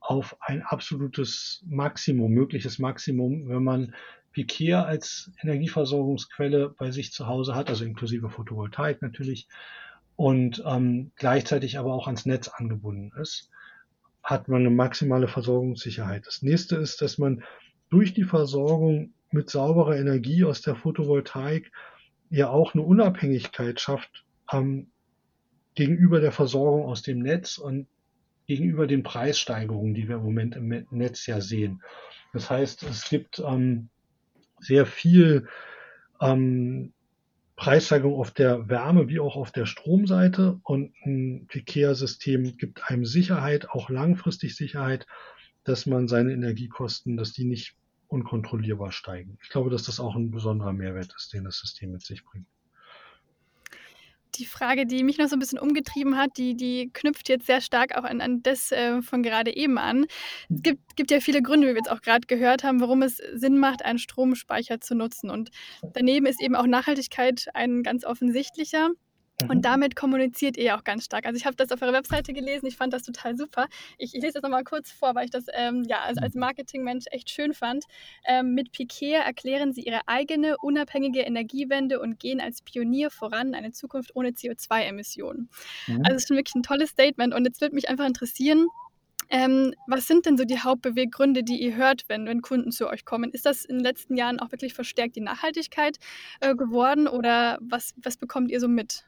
auf 0.00 0.36
ein 0.40 0.62
absolutes 0.62 1.64
Maximum, 1.66 2.30
mögliches 2.32 2.78
Maximum, 2.78 3.48
wenn 3.48 3.62
man 3.62 3.94
Pikea 4.32 4.84
als 4.84 5.32
Energieversorgungsquelle 5.42 6.70
bei 6.70 6.90
sich 6.90 7.12
zu 7.12 7.26
Hause 7.26 7.54
hat, 7.54 7.68
also 7.70 7.84
inklusive 7.84 8.28
Photovoltaik 8.28 9.02
natürlich, 9.02 9.48
und 10.14 10.62
ähm, 10.66 11.12
gleichzeitig 11.16 11.78
aber 11.78 11.92
auch 11.92 12.06
ans 12.06 12.26
Netz 12.26 12.48
angebunden 12.48 13.12
ist, 13.20 13.50
hat 14.22 14.48
man 14.48 14.60
eine 14.60 14.70
maximale 14.70 15.28
Versorgungssicherheit. 15.28 16.26
Das 16.26 16.42
nächste 16.42 16.76
ist, 16.76 17.00
dass 17.02 17.18
man 17.18 17.44
durch 17.90 18.14
die 18.14 18.24
Versorgung 18.24 19.14
mit 19.30 19.50
sauberer 19.50 19.96
Energie 19.96 20.44
aus 20.44 20.62
der 20.62 20.74
Photovoltaik 20.74 21.70
ja 22.30 22.48
auch 22.48 22.74
eine 22.74 22.82
Unabhängigkeit 22.82 23.80
schafft 23.80 24.25
ähm, 24.52 24.88
gegenüber 25.74 26.20
der 26.20 26.32
Versorgung 26.32 26.86
aus 26.86 27.02
dem 27.02 27.20
Netz 27.20 27.58
und 27.58 27.86
gegenüber 28.46 28.86
den 28.86 29.02
Preissteigerungen, 29.02 29.94
die 29.94 30.08
wir 30.08 30.16
im 30.16 30.22
Moment 30.22 30.56
im 30.56 30.86
Netz 30.90 31.26
ja 31.26 31.40
sehen. 31.40 31.82
Das 32.32 32.50
heißt, 32.50 32.82
es 32.84 33.08
gibt 33.08 33.40
ähm, 33.40 33.88
sehr 34.60 34.86
viel 34.86 35.48
ähm, 36.20 36.92
Preissteigerung 37.56 38.18
auf 38.18 38.30
der 38.30 38.68
Wärme 38.68 39.08
wie 39.08 39.20
auch 39.20 39.36
auf 39.36 39.50
der 39.50 39.66
Stromseite 39.66 40.60
und 40.62 40.94
ein 41.04 41.48
IKEA-System 41.52 42.56
gibt 42.56 42.90
einem 42.90 43.06
Sicherheit, 43.06 43.70
auch 43.70 43.88
langfristig 43.88 44.56
Sicherheit, 44.56 45.06
dass 45.64 45.86
man 45.86 46.06
seine 46.06 46.32
Energiekosten, 46.32 47.16
dass 47.16 47.32
die 47.32 47.44
nicht 47.44 47.76
unkontrollierbar 48.08 48.92
steigen. 48.92 49.38
Ich 49.42 49.48
glaube, 49.48 49.70
dass 49.70 49.84
das 49.84 49.98
auch 49.98 50.14
ein 50.14 50.30
besonderer 50.30 50.72
Mehrwert 50.72 51.12
ist, 51.16 51.32
den 51.32 51.44
das 51.44 51.58
System 51.58 51.92
mit 51.92 52.02
sich 52.02 52.24
bringt 52.24 52.46
die 54.38 54.46
Frage, 54.46 54.86
die 54.86 55.04
mich 55.04 55.18
noch 55.18 55.28
so 55.28 55.36
ein 55.36 55.38
bisschen 55.38 55.58
umgetrieben 55.58 56.16
hat, 56.16 56.36
die, 56.36 56.56
die 56.56 56.90
knüpft 56.92 57.28
jetzt 57.28 57.46
sehr 57.46 57.60
stark 57.60 57.96
auch 57.96 58.04
an, 58.04 58.20
an 58.20 58.42
das 58.42 58.72
äh, 58.72 59.02
von 59.02 59.22
gerade 59.22 59.54
eben 59.56 59.78
an. 59.78 60.06
Es 60.48 60.62
gibt, 60.62 60.96
gibt 60.96 61.10
ja 61.10 61.20
viele 61.20 61.42
Gründe, 61.42 61.66
wie 61.66 61.72
wir 61.72 61.78
jetzt 61.78 61.90
auch 61.90 62.02
gerade 62.02 62.26
gehört 62.26 62.64
haben, 62.64 62.80
warum 62.80 63.02
es 63.02 63.16
Sinn 63.34 63.58
macht, 63.58 63.84
einen 63.84 63.98
Stromspeicher 63.98 64.80
zu 64.80 64.94
nutzen. 64.94 65.30
Und 65.30 65.50
daneben 65.94 66.26
ist 66.26 66.40
eben 66.40 66.56
auch 66.56 66.66
Nachhaltigkeit 66.66 67.46
ein 67.54 67.82
ganz 67.82 68.04
offensichtlicher. 68.04 68.90
Und 69.42 69.58
mhm. 69.58 69.62
damit 69.62 69.96
kommuniziert 69.96 70.56
ihr 70.56 70.76
auch 70.76 70.84
ganz 70.84 71.04
stark. 71.04 71.26
Also 71.26 71.36
ich 71.36 71.44
habe 71.44 71.56
das 71.56 71.70
auf 71.70 71.82
eurer 71.82 71.92
Webseite 71.92 72.32
gelesen, 72.32 72.66
ich 72.66 72.76
fand 72.76 72.92
das 72.92 73.02
total 73.02 73.36
super. 73.36 73.66
Ich, 73.98 74.14
ich 74.14 74.22
lese 74.22 74.34
das 74.34 74.42
nochmal 74.42 74.64
kurz 74.64 74.90
vor, 74.90 75.14
weil 75.14 75.26
ich 75.26 75.30
das 75.30 75.44
ähm, 75.52 75.84
ja, 75.86 76.00
also 76.00 76.22
als 76.22 76.34
Marketingmensch 76.34 77.04
echt 77.10 77.28
schön 77.28 77.52
fand. 77.52 77.84
Ähm, 78.26 78.54
mit 78.54 78.72
Piquet 78.72 79.14
erklären 79.24 79.74
sie 79.74 79.82
ihre 79.82 80.00
eigene 80.06 80.56
unabhängige 80.58 81.20
Energiewende 81.20 82.00
und 82.00 82.18
gehen 82.18 82.40
als 82.40 82.62
Pionier 82.62 83.10
voran, 83.10 83.54
eine 83.54 83.72
Zukunft 83.72 84.16
ohne 84.16 84.30
CO2-Emissionen. 84.30 85.50
Mhm. 85.86 85.96
Also 86.04 86.16
es 86.16 86.22
ist 86.22 86.28
schon 86.28 86.36
wirklich 86.38 86.54
ein 86.54 86.62
tolles 86.62 86.90
Statement 86.90 87.34
und 87.34 87.44
jetzt 87.44 87.60
würde 87.60 87.74
mich 87.74 87.90
einfach 87.90 88.06
interessieren, 88.06 88.68
ähm, 89.28 89.74
was 89.86 90.06
sind 90.06 90.24
denn 90.24 90.38
so 90.38 90.44
die 90.44 90.60
Hauptbeweggründe, 90.60 91.42
die 91.42 91.60
ihr 91.60 91.74
hört, 91.74 92.04
wenn, 92.08 92.26
wenn 92.26 92.42
Kunden 92.42 92.70
zu 92.70 92.88
euch 92.88 93.04
kommen? 93.04 93.32
Ist 93.32 93.44
das 93.44 93.64
in 93.64 93.76
den 93.76 93.84
letzten 93.84 94.16
Jahren 94.16 94.38
auch 94.38 94.52
wirklich 94.52 94.72
verstärkt 94.72 95.16
die 95.16 95.20
Nachhaltigkeit 95.20 95.98
äh, 96.40 96.54
geworden 96.54 97.08
oder 97.08 97.58
was, 97.60 97.92
was 97.96 98.16
bekommt 98.16 98.50
ihr 98.50 98.60
so 98.60 98.68
mit? 98.68 99.04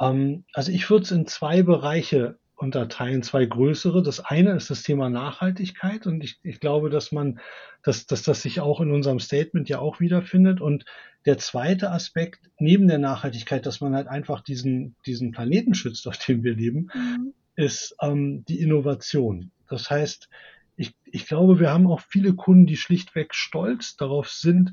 Ähm, 0.00 0.44
also 0.52 0.72
ich 0.72 0.88
würde 0.90 1.04
es 1.04 1.10
in 1.10 1.26
zwei 1.26 1.62
Bereiche 1.62 2.38
unterteilen, 2.62 3.22
zwei 3.22 3.44
größere. 3.44 4.02
Das 4.02 4.20
eine 4.20 4.52
ist 4.52 4.70
das 4.70 4.82
Thema 4.82 5.10
Nachhaltigkeit 5.10 6.06
und 6.06 6.22
ich, 6.22 6.38
ich 6.42 6.60
glaube, 6.60 6.90
dass 6.90 7.12
man, 7.12 7.40
dass, 7.82 8.06
dass 8.06 8.22
das 8.22 8.42
sich 8.42 8.60
auch 8.60 8.80
in 8.80 8.92
unserem 8.92 9.18
Statement 9.18 9.68
ja 9.68 9.80
auch 9.80 10.00
wiederfindet. 10.00 10.60
Und 10.60 10.84
der 11.26 11.38
zweite 11.38 11.90
Aspekt 11.90 12.50
neben 12.58 12.88
der 12.88 12.98
Nachhaltigkeit, 12.98 13.66
dass 13.66 13.80
man 13.80 13.94
halt 13.94 14.06
einfach 14.06 14.40
diesen, 14.40 14.94
diesen 15.06 15.32
Planeten 15.32 15.74
schützt, 15.74 16.06
auf 16.06 16.18
dem 16.18 16.44
wir 16.44 16.54
leben, 16.54 16.88
mhm. 16.94 17.34
ist 17.56 17.96
ähm, 18.00 18.44
die 18.46 18.60
Innovation. 18.60 19.50
Das 19.68 19.90
heißt, 19.90 20.28
ich, 20.76 20.94
ich 21.04 21.26
glaube, 21.26 21.58
wir 21.60 21.70
haben 21.70 21.86
auch 21.86 22.00
viele 22.00 22.34
Kunden, 22.34 22.66
die 22.66 22.76
schlichtweg 22.76 23.34
stolz 23.34 23.96
darauf 23.96 24.28
sind, 24.30 24.72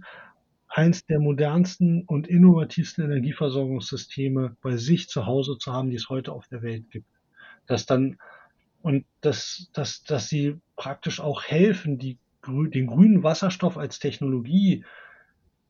eins 0.80 1.06
der 1.06 1.20
modernsten 1.20 2.04
und 2.06 2.28
innovativsten 2.28 3.04
Energieversorgungssysteme 3.04 4.56
bei 4.62 4.78
sich 4.78 5.10
zu 5.10 5.26
Hause 5.26 5.58
zu 5.58 5.74
haben, 5.74 5.90
die 5.90 5.98
es 5.98 6.08
heute 6.08 6.32
auf 6.32 6.48
der 6.48 6.62
Welt 6.62 6.90
gibt. 6.90 7.08
Dass 7.68 7.86
dann 7.86 8.18
und 8.82 9.06
dass, 9.20 9.70
dass, 9.74 10.04
dass 10.04 10.30
sie 10.30 10.56
praktisch 10.78 11.20
auch 11.20 11.44
helfen, 11.44 11.98
die, 11.98 12.18
den 12.48 12.88
grünen 12.88 13.24
Wasserstoff 13.24 13.78
als 13.78 14.00
Technologie 14.00 14.86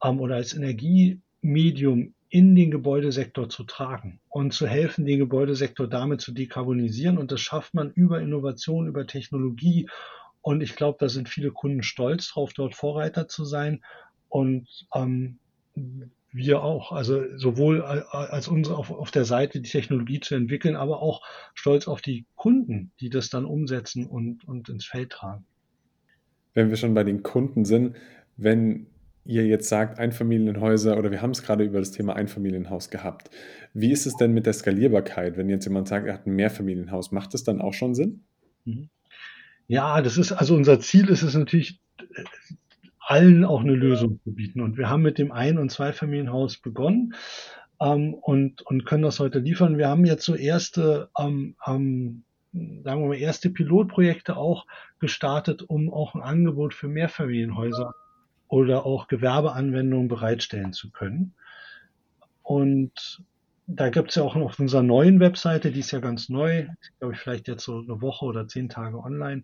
ähm, 0.04 0.20
oder 0.20 0.36
als 0.36 0.54
Energiemedium 0.54 2.14
in 2.30 2.54
den 2.54 2.70
Gebäudesektor 2.70 3.50
zu 3.50 3.64
tragen 3.64 4.20
und 4.30 4.54
zu 4.54 4.68
helfen, 4.68 5.06
den 5.08 5.18
Gebäudesektor 5.18 5.88
damit 5.88 6.22
zu 6.22 6.32
dekarbonisieren. 6.32 7.18
Und 7.18 7.32
das 7.32 7.42
schafft 7.42 7.74
man 7.74 7.90
über 7.94 8.22
Innovation, 8.22 8.88
über 8.88 9.08
Technologie. 9.08 9.90
Und 10.42 10.62
ich 10.62 10.76
glaube, 10.76 11.00
da 11.00 11.10
sind 11.10 11.28
viele 11.28 11.50
Kunden 11.50 11.82
stolz 11.82 12.30
drauf, 12.30 12.54
dort 12.54 12.76
Vorreiter 12.76 13.28
zu 13.28 13.44
sein 13.44 13.82
und 14.30 14.68
ähm, 14.94 15.40
wir 16.32 16.62
auch, 16.62 16.92
also 16.92 17.24
sowohl 17.38 17.82
als 17.82 18.48
unsere 18.48 18.78
auf, 18.78 18.92
auf 18.92 19.12
der 19.12 19.26
Seite 19.26 19.62
die 19.62 19.70
Technologie 19.70 20.20
zu 20.20 20.36
entwickeln, 20.36 20.76
aber 20.76 21.02
auch 21.02 21.22
stolz 21.54 21.88
auf 21.88 22.02
die 22.02 22.26
Kunden, 22.36 22.92
die 23.00 23.10
das 23.10 23.30
dann 23.30 23.46
umsetzen 23.46 24.06
und, 24.06 24.48
und 24.48 24.70
ins 24.70 24.86
Feld 24.86 25.12
tragen. 25.12 25.46
Wenn 26.54 26.70
wir 26.70 26.78
schon 26.78 26.94
bei 26.94 27.04
den 27.04 27.24
Kunden 27.24 27.66
sind, 27.66 27.96
wenn 28.38 28.88
ihr 29.26 29.46
jetzt 29.46 29.70
sagt, 29.70 30.00
Einfamilienhäuser 30.00 30.98
oder 30.98 31.12
wir 31.12 31.22
haben 31.22 31.32
es 31.32 31.44
gerade 31.44 31.64
über 31.64 31.80
das 31.80 31.92
Thema 31.92 32.16
Einfamilienhaus 32.16 32.90
gehabt. 32.90 33.30
Wie 33.74 33.92
ist 33.92 34.08
es 34.08 34.16
denn 34.16 34.34
mit 34.34 34.46
der 34.46 34.54
Skalierbarkeit? 34.54 35.38
Wenn 35.38 35.50
jetzt 35.50 35.66
jemand 35.66 35.88
sagt, 35.88 36.08
er 36.08 36.16
hat 36.16 36.26
ein 36.26 36.36
Mehrfamilienhaus, 36.36 37.12
macht 37.12 37.34
das 37.34 37.44
dann 37.44 37.62
auch 37.62 37.74
schon 37.74 37.94
Sinn? 37.94 38.24
Mhm. 38.66 38.90
Ja, 39.68 40.02
das 40.02 40.18
ist, 40.18 40.32
also 40.32 40.56
unser 40.56 40.80
Ziel 40.80 41.10
ist 41.10 41.22
es 41.22 41.36
natürlich, 41.36 41.80
allen 43.10 43.44
auch 43.44 43.62
eine 43.62 43.74
Lösung 43.74 44.20
zu 44.24 44.34
bieten. 44.34 44.62
Und 44.62 44.78
wir 44.78 44.88
haben 44.88 45.02
mit 45.02 45.18
dem 45.18 45.32
Ein- 45.32 45.58
und 45.58 45.72
Zweifamilienhaus 45.72 46.58
begonnen 46.58 47.16
ähm, 47.82 48.14
und, 48.14 48.62
und 48.62 48.86
können 48.86 49.02
das 49.02 49.20
heute 49.20 49.40
liefern. 49.40 49.80
Wir 49.80 49.88
haben 49.88 50.06
jetzt 50.06 50.26
so 50.26 50.36
erste, 50.36 51.10
ähm, 51.18 51.56
ähm, 51.66 52.24
sagen 52.54 53.02
wir 53.02 53.08
mal, 53.08 53.18
erste 53.18 53.50
Pilotprojekte 53.50 54.38
auch 54.38 54.68
gestartet, 55.00 55.64
um 55.64 55.92
auch 55.92 56.14
ein 56.14 56.22
Angebot 56.22 56.76
für 56.76 56.88
Mehrfamilienhäuser 56.88 57.96
oder 58.48 58.86
auch 58.86 59.08
Gewerbeanwendungen 59.08 60.08
bereitstellen 60.08 60.74
zu 60.74 60.92
können. 60.92 61.34
Und 62.44 63.24
da 63.66 63.90
gibt 63.90 64.10
es 64.10 64.16
ja 64.16 64.24
auch 64.24 64.36
noch 64.36 64.46
auf 64.46 64.60
unserer 64.60 64.84
neuen 64.84 65.20
Webseite, 65.20 65.72
die 65.72 65.80
ist 65.80 65.92
ja 65.92 66.00
ganz 66.00 66.30
neu, 66.30 66.68
glaube 67.00 67.16
ich, 67.16 67.20
vielleicht 67.20 67.48
jetzt 67.48 67.64
so 67.64 67.80
eine 67.80 68.02
Woche 68.02 68.26
oder 68.26 68.48
zehn 68.48 68.70
Tage 68.70 69.00
online, 69.00 69.44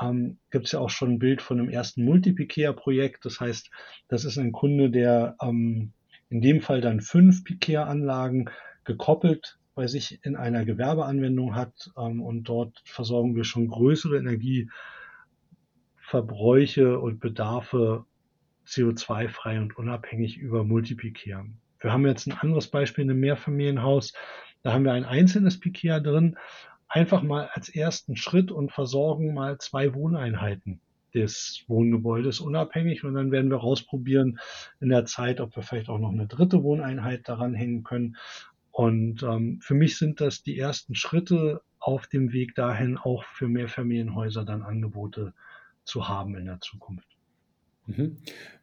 ähm, 0.00 0.38
gibt 0.50 0.66
es 0.66 0.72
ja 0.72 0.80
auch 0.80 0.90
schon 0.90 1.12
ein 1.12 1.18
Bild 1.18 1.42
von 1.42 1.58
einem 1.58 1.68
ersten 1.68 2.04
Multi-Pikea-Projekt. 2.04 3.24
Das 3.24 3.40
heißt, 3.40 3.70
das 4.08 4.24
ist 4.24 4.38
ein 4.38 4.52
Kunde, 4.52 4.90
der 4.90 5.36
ähm, 5.40 5.92
in 6.28 6.40
dem 6.40 6.60
Fall 6.60 6.80
dann 6.80 7.00
fünf 7.00 7.44
Pikea-Anlagen 7.44 8.50
gekoppelt 8.84 9.58
bei 9.74 9.86
sich 9.86 10.24
in 10.24 10.36
einer 10.36 10.64
Gewerbeanwendung 10.64 11.54
hat 11.54 11.90
ähm, 11.98 12.22
und 12.22 12.44
dort 12.44 12.80
versorgen 12.84 13.36
wir 13.36 13.44
schon 13.44 13.68
größere 13.68 14.16
Energieverbräuche 14.16 16.98
und 16.98 17.20
Bedarfe 17.20 18.06
CO2-frei 18.66 19.60
und 19.60 19.76
unabhängig 19.76 20.38
über 20.38 20.64
Multiplicare. 20.64 21.46
Wir 21.80 21.92
haben 21.92 22.06
jetzt 22.06 22.26
ein 22.26 22.32
anderes 22.32 22.68
Beispiel 22.68 23.04
in 23.04 23.10
einem 23.10 23.20
Mehrfamilienhaus. 23.20 24.14
Da 24.62 24.72
haben 24.72 24.84
wir 24.84 24.92
ein 24.92 25.04
einzelnes 25.04 25.60
Piquea 25.60 26.00
drin, 26.00 26.38
einfach 26.88 27.22
mal 27.22 27.48
als 27.52 27.68
ersten 27.68 28.16
Schritt 28.16 28.50
und 28.50 28.72
versorgen 28.72 29.34
mal 29.34 29.58
zwei 29.58 29.94
Wohneinheiten 29.94 30.80
des 31.14 31.64
Wohngebäudes 31.66 32.40
unabhängig 32.40 33.04
und 33.04 33.14
dann 33.14 33.32
werden 33.32 33.50
wir 33.50 33.58
rausprobieren 33.58 34.38
in 34.80 34.90
der 34.90 35.06
Zeit, 35.06 35.40
ob 35.40 35.56
wir 35.56 35.62
vielleicht 35.62 35.88
auch 35.88 35.98
noch 35.98 36.12
eine 36.12 36.26
dritte 36.26 36.62
Wohneinheit 36.62 37.28
daran 37.28 37.54
hängen 37.54 37.84
können. 37.84 38.16
Und 38.70 39.22
ähm, 39.22 39.58
für 39.62 39.74
mich 39.74 39.96
sind 39.96 40.20
das 40.20 40.42
die 40.42 40.58
ersten 40.58 40.94
Schritte 40.94 41.62
auf 41.78 42.06
dem 42.06 42.32
Weg 42.32 42.54
dahin, 42.54 42.98
auch 42.98 43.24
für 43.24 43.48
Mehrfamilienhäuser 43.48 44.44
dann 44.44 44.62
Angebote 44.62 45.32
zu 45.84 46.08
haben 46.08 46.36
in 46.36 46.44
der 46.44 46.60
Zukunft. 46.60 47.15
Mhm. 47.86 48.16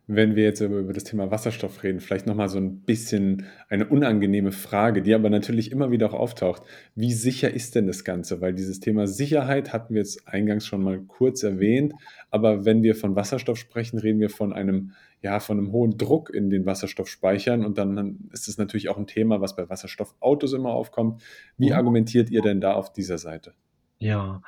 Wenn 0.05 0.35
wir 0.35 0.43
jetzt 0.43 0.59
über 0.59 0.91
das 0.91 1.05
Thema 1.05 1.31
Wasserstoff 1.31 1.81
reden, 1.81 2.01
vielleicht 2.01 2.27
nochmal 2.27 2.49
so 2.49 2.57
ein 2.57 2.81
bisschen 2.81 3.45
eine 3.69 3.87
unangenehme 3.87 4.51
Frage, 4.51 5.01
die 5.01 5.13
aber 5.13 5.29
natürlich 5.29 5.71
immer 5.71 5.91
wieder 5.91 6.09
auch 6.09 6.19
auftaucht. 6.19 6.63
Wie 6.93 7.13
sicher 7.13 7.53
ist 7.53 7.75
denn 7.75 7.87
das 7.87 8.03
Ganze? 8.03 8.41
Weil 8.41 8.53
dieses 8.53 8.81
Thema 8.81 9.07
Sicherheit 9.07 9.71
hatten 9.71 9.93
wir 9.93 10.01
jetzt 10.01 10.27
eingangs 10.27 10.65
schon 10.65 10.83
mal 10.83 10.99
kurz 10.99 11.43
erwähnt, 11.43 11.93
aber 12.31 12.65
wenn 12.65 12.83
wir 12.83 12.95
von 12.95 13.15
Wasserstoff 13.15 13.57
sprechen, 13.57 13.97
reden 13.97 14.19
wir 14.19 14.29
von 14.29 14.51
einem, 14.51 14.91
ja, 15.21 15.39
von 15.39 15.57
einem 15.57 15.71
hohen 15.71 15.97
Druck 15.97 16.33
in 16.33 16.49
den 16.49 16.65
Wasserstoffspeichern 16.65 17.65
und 17.65 17.77
dann 17.77 18.27
ist 18.33 18.49
es 18.49 18.57
natürlich 18.57 18.89
auch 18.89 18.97
ein 18.97 19.07
Thema, 19.07 19.39
was 19.39 19.55
bei 19.55 19.69
Wasserstoffautos 19.69 20.51
immer 20.51 20.73
aufkommt. 20.73 21.23
Wie 21.57 21.69
mhm. 21.69 21.75
argumentiert 21.75 22.29
ihr 22.29 22.41
denn 22.41 22.59
da 22.59 22.73
auf 22.73 22.91
dieser 22.91 23.17
Seite? 23.17 23.53
Ja, 23.99 24.41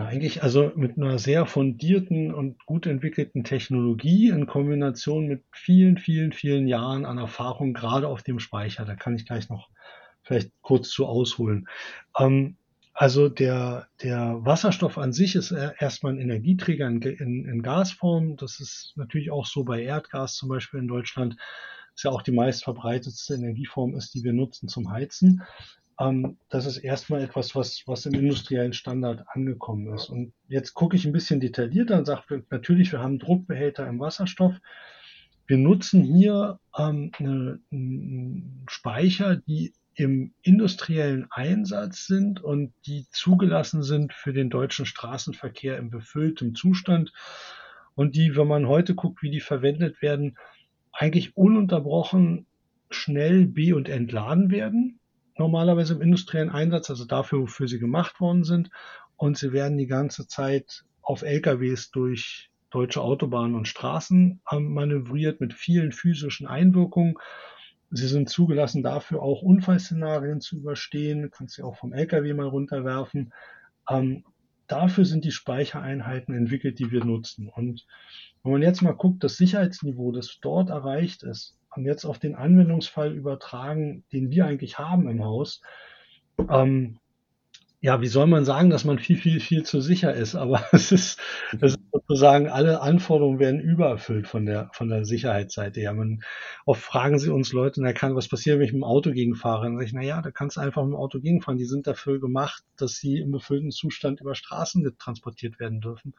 ja, 0.00 0.06
eigentlich 0.06 0.42
also 0.42 0.72
mit 0.76 0.96
einer 0.96 1.18
sehr 1.18 1.44
fundierten 1.44 2.32
und 2.32 2.64
gut 2.64 2.86
entwickelten 2.86 3.44
Technologie 3.44 4.30
in 4.30 4.46
Kombination 4.46 5.26
mit 5.26 5.44
vielen, 5.52 5.98
vielen, 5.98 6.32
vielen 6.32 6.66
Jahren 6.66 7.04
an 7.04 7.18
Erfahrung, 7.18 7.74
gerade 7.74 8.08
auf 8.08 8.22
dem 8.22 8.38
Speicher. 8.40 8.86
Da 8.86 8.94
kann 8.94 9.14
ich 9.14 9.26
gleich 9.26 9.50
noch 9.50 9.68
vielleicht 10.22 10.52
kurz 10.62 10.88
zu 10.88 11.04
ausholen. 11.04 11.68
Ähm, 12.18 12.56
also 12.94 13.28
der, 13.28 13.88
der 14.02 14.38
Wasserstoff 14.40 14.96
an 14.96 15.12
sich 15.12 15.34
ist 15.34 15.50
erstmal 15.52 16.14
ein 16.14 16.20
Energieträger 16.20 16.86
in, 16.86 17.02
in, 17.02 17.44
in 17.44 17.62
Gasform. 17.62 18.36
Das 18.36 18.58
ist 18.58 18.94
natürlich 18.96 19.30
auch 19.30 19.44
so 19.44 19.64
bei 19.64 19.82
Erdgas 19.82 20.34
zum 20.34 20.48
Beispiel 20.48 20.80
in 20.80 20.88
Deutschland. 20.88 21.36
Ist 21.94 22.04
ja 22.04 22.10
auch 22.10 22.22
die 22.22 22.32
meistverbreitetste 22.32 23.34
Energieform 23.34 23.94
ist, 23.94 24.14
die 24.14 24.24
wir 24.24 24.32
nutzen 24.32 24.68
zum 24.68 24.90
Heizen. 24.90 25.42
Ähm, 26.00 26.38
das 26.48 26.66
ist 26.66 26.78
erstmal 26.78 27.22
etwas, 27.22 27.54
was, 27.54 27.82
was 27.86 28.06
im 28.06 28.14
industriellen 28.14 28.72
Standard 28.72 29.24
angekommen 29.28 29.92
ist. 29.94 30.08
Und 30.08 30.32
jetzt 30.48 30.72
gucke 30.72 30.96
ich 30.96 31.04
ein 31.04 31.12
bisschen 31.12 31.40
detaillierter 31.40 31.98
und 31.98 32.06
sage, 32.06 32.42
natürlich, 32.50 32.90
wir 32.90 33.00
haben 33.00 33.18
Druckbehälter 33.18 33.86
im 33.86 34.00
Wasserstoff. 34.00 34.54
Wir 35.46 35.58
nutzen 35.58 36.02
hier 36.02 36.58
ähm, 36.76 37.12
eine, 37.18 37.60
Speicher, 38.68 39.36
die 39.36 39.74
im 39.94 40.32
industriellen 40.42 41.26
Einsatz 41.30 42.06
sind 42.06 42.42
und 42.42 42.72
die 42.86 43.06
zugelassen 43.10 43.82
sind 43.82 44.14
für 44.14 44.32
den 44.32 44.48
deutschen 44.48 44.86
Straßenverkehr 44.86 45.76
im 45.76 45.90
befülltem 45.90 46.54
Zustand 46.54 47.12
und 47.94 48.14
die, 48.14 48.36
wenn 48.36 48.46
man 48.46 48.68
heute 48.68 48.94
guckt, 48.94 49.22
wie 49.22 49.30
die 49.30 49.40
verwendet 49.40 50.00
werden, 50.00 50.38
eigentlich 50.92 51.36
ununterbrochen 51.36 52.46
schnell 52.88 53.46
be- 53.46 53.74
und 53.74 53.88
entladen 53.88 54.50
werden 54.50 54.99
normalerweise 55.40 55.94
im 55.94 56.02
industriellen 56.02 56.50
Einsatz, 56.50 56.90
also 56.90 57.06
dafür, 57.06 57.40
wofür 57.40 57.66
sie 57.66 57.78
gemacht 57.78 58.20
worden 58.20 58.44
sind. 58.44 58.70
Und 59.16 59.38
sie 59.38 59.52
werden 59.52 59.78
die 59.78 59.86
ganze 59.86 60.28
Zeit 60.28 60.84
auf 61.02 61.22
LKWs 61.22 61.90
durch 61.90 62.50
deutsche 62.70 63.00
Autobahnen 63.00 63.54
und 63.54 63.66
Straßen 63.66 64.40
ähm, 64.52 64.72
manövriert 64.72 65.40
mit 65.40 65.54
vielen 65.54 65.92
physischen 65.92 66.46
Einwirkungen. 66.46 67.14
Sie 67.90 68.06
sind 68.06 68.28
zugelassen, 68.28 68.82
dafür 68.82 69.22
auch 69.22 69.42
Unfallszenarien 69.42 70.40
zu 70.40 70.58
überstehen. 70.58 71.22
Du 71.22 71.30
kannst 71.30 71.56
sie 71.56 71.62
auch 71.62 71.76
vom 71.76 71.92
LKW 71.92 72.32
mal 72.34 72.46
runterwerfen. 72.46 73.32
Ähm, 73.88 74.24
dafür 74.68 75.04
sind 75.04 75.24
die 75.24 75.32
Speichereinheiten 75.32 76.34
entwickelt, 76.34 76.78
die 76.78 76.92
wir 76.92 77.04
nutzen. 77.04 77.48
Und 77.48 77.86
wenn 78.44 78.52
man 78.52 78.62
jetzt 78.62 78.82
mal 78.82 78.92
guckt, 78.92 79.24
das 79.24 79.36
Sicherheitsniveau, 79.36 80.12
das 80.12 80.38
dort 80.40 80.68
erreicht 80.70 81.22
ist, 81.24 81.58
und 81.74 81.84
jetzt 81.84 82.04
auf 82.04 82.18
den 82.18 82.34
Anwendungsfall 82.34 83.12
übertragen, 83.12 84.04
den 84.12 84.30
wir 84.30 84.46
eigentlich 84.46 84.78
haben 84.78 85.08
im 85.08 85.24
Haus, 85.24 85.60
ähm, 86.48 86.98
ja, 87.82 88.02
wie 88.02 88.08
soll 88.08 88.26
man 88.26 88.44
sagen, 88.44 88.68
dass 88.68 88.84
man 88.84 88.98
viel, 88.98 89.16
viel, 89.16 89.40
viel 89.40 89.62
zu 89.62 89.80
sicher 89.80 90.12
ist? 90.12 90.34
Aber 90.34 90.62
es 90.72 90.92
ist, 90.92 91.18
es 91.60 91.72
ist 91.72 91.80
sozusagen, 91.92 92.48
alle 92.48 92.82
Anforderungen 92.82 93.38
werden 93.38 93.60
übererfüllt 93.60 94.28
von 94.28 94.44
der, 94.44 94.68
von 94.74 94.90
der 94.90 95.06
Sicherheitsseite 95.06 95.80
her. 95.80 95.94
Man, 95.94 96.22
oft 96.66 96.82
fragen 96.82 97.18
sie 97.18 97.30
uns 97.30 97.52
Leute, 97.52 97.80
na 97.80 97.94
kann, 97.94 98.14
was 98.14 98.28
passiert, 98.28 98.58
wenn 98.58 98.66
ich 98.66 98.72
mit 98.72 98.80
dem 98.80 98.84
Auto 98.84 99.12
gegenfahre? 99.12 99.64
Dann 99.64 99.76
sage 99.76 99.86
ich, 99.86 99.92
na 99.94 100.02
ja, 100.02 100.20
da 100.20 100.30
kannst 100.30 100.58
du 100.58 100.60
einfach 100.60 100.82
mit 100.82 100.92
dem 100.92 100.96
Auto 100.96 101.20
gegenfahren. 101.20 101.56
Die 101.56 101.64
sind 101.64 101.86
dafür 101.86 102.20
gemacht, 102.20 102.62
dass 102.76 102.96
sie 102.96 103.18
im 103.18 103.30
befüllten 103.30 103.70
Zustand 103.70 104.20
über 104.20 104.34
Straßen 104.34 104.86
transportiert 104.98 105.58
werden 105.58 105.80
dürfen 105.80 106.14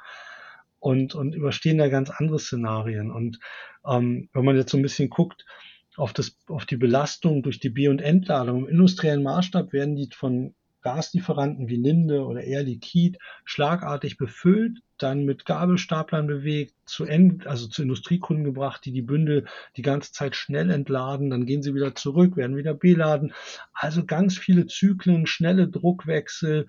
und, 0.82 1.16
und 1.16 1.36
überstehen 1.36 1.78
da 1.78 1.88
ganz 1.88 2.10
andere 2.10 2.40
Szenarien. 2.40 3.12
Und 3.12 3.40
ähm, 3.86 4.30
wenn 4.34 4.44
man 4.44 4.58
jetzt 4.58 4.72
so 4.72 4.78
ein 4.78 4.84
bisschen 4.84 5.10
guckt 5.10 5.46
auf, 5.96 6.12
das, 6.12 6.38
auf 6.48 6.66
die 6.66 6.78
Belastung 6.78 7.44
durch 7.44 7.60
die 7.60 7.70
B- 7.70 7.88
und 7.88 8.02
Entladung, 8.02 8.64
im 8.64 8.68
industriellen 8.68 9.24
Maßstab 9.24 9.72
werden 9.72 9.96
die 9.96 10.10
von 10.14 10.56
Gaslieferanten 10.82 11.68
wie 11.68 11.76
Linde 11.76 12.26
oder 12.26 12.44
Air 12.44 12.64
Liquid 12.64 13.20
schlagartig 13.46 14.18
befüllt, 14.18 14.80
dann 14.98 15.26
mit 15.26 15.46
Gabelstaplern 15.46 16.26
bewegt, 16.26 16.74
zu 16.86 17.06
End, 17.06 17.46
also 17.46 17.68
zu 17.68 17.84
Industriekunden 17.84 18.44
gebracht, 18.44 18.84
die 18.84 18.92
die 18.92 19.04
Bündel 19.04 19.46
die 19.78 19.84
ganze 19.84 20.12
Zeit 20.12 20.36
schnell 20.36 20.72
entladen, 20.72 21.30
dann 21.30 21.46
gehen 21.46 21.62
sie 21.62 21.76
wieder 21.76 21.94
zurück, 21.94 22.36
werden 22.36 22.58
wieder 22.58 22.74
beladen. 22.74 23.34
Also 23.74 24.04
ganz 24.04 24.36
viele 24.36 24.66
Zyklen, 24.66 25.28
schnelle 25.28 25.68
Druckwechsel, 25.68 26.66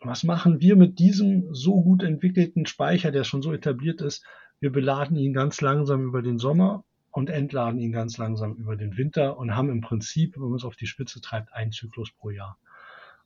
was 0.00 0.24
machen 0.24 0.60
wir 0.60 0.76
mit 0.76 0.98
diesem 0.98 1.54
so 1.54 1.82
gut 1.82 2.02
entwickelten 2.02 2.66
Speicher, 2.66 3.10
der 3.10 3.24
schon 3.24 3.42
so 3.42 3.52
etabliert 3.52 4.00
ist? 4.00 4.24
Wir 4.60 4.70
beladen 4.70 5.16
ihn 5.16 5.32
ganz 5.32 5.60
langsam 5.60 6.04
über 6.04 6.22
den 6.22 6.38
Sommer 6.38 6.84
und 7.10 7.30
entladen 7.30 7.80
ihn 7.80 7.92
ganz 7.92 8.18
langsam 8.18 8.54
über 8.54 8.76
den 8.76 8.96
Winter 8.96 9.38
und 9.38 9.54
haben 9.54 9.70
im 9.70 9.80
Prinzip, 9.80 10.36
wenn 10.36 10.48
man 10.48 10.54
es 10.54 10.64
auf 10.64 10.76
die 10.76 10.86
Spitze 10.86 11.20
treibt, 11.20 11.52
einen 11.52 11.72
Zyklus 11.72 12.12
pro 12.12 12.30
Jahr. 12.30 12.58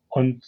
Und 0.09 0.45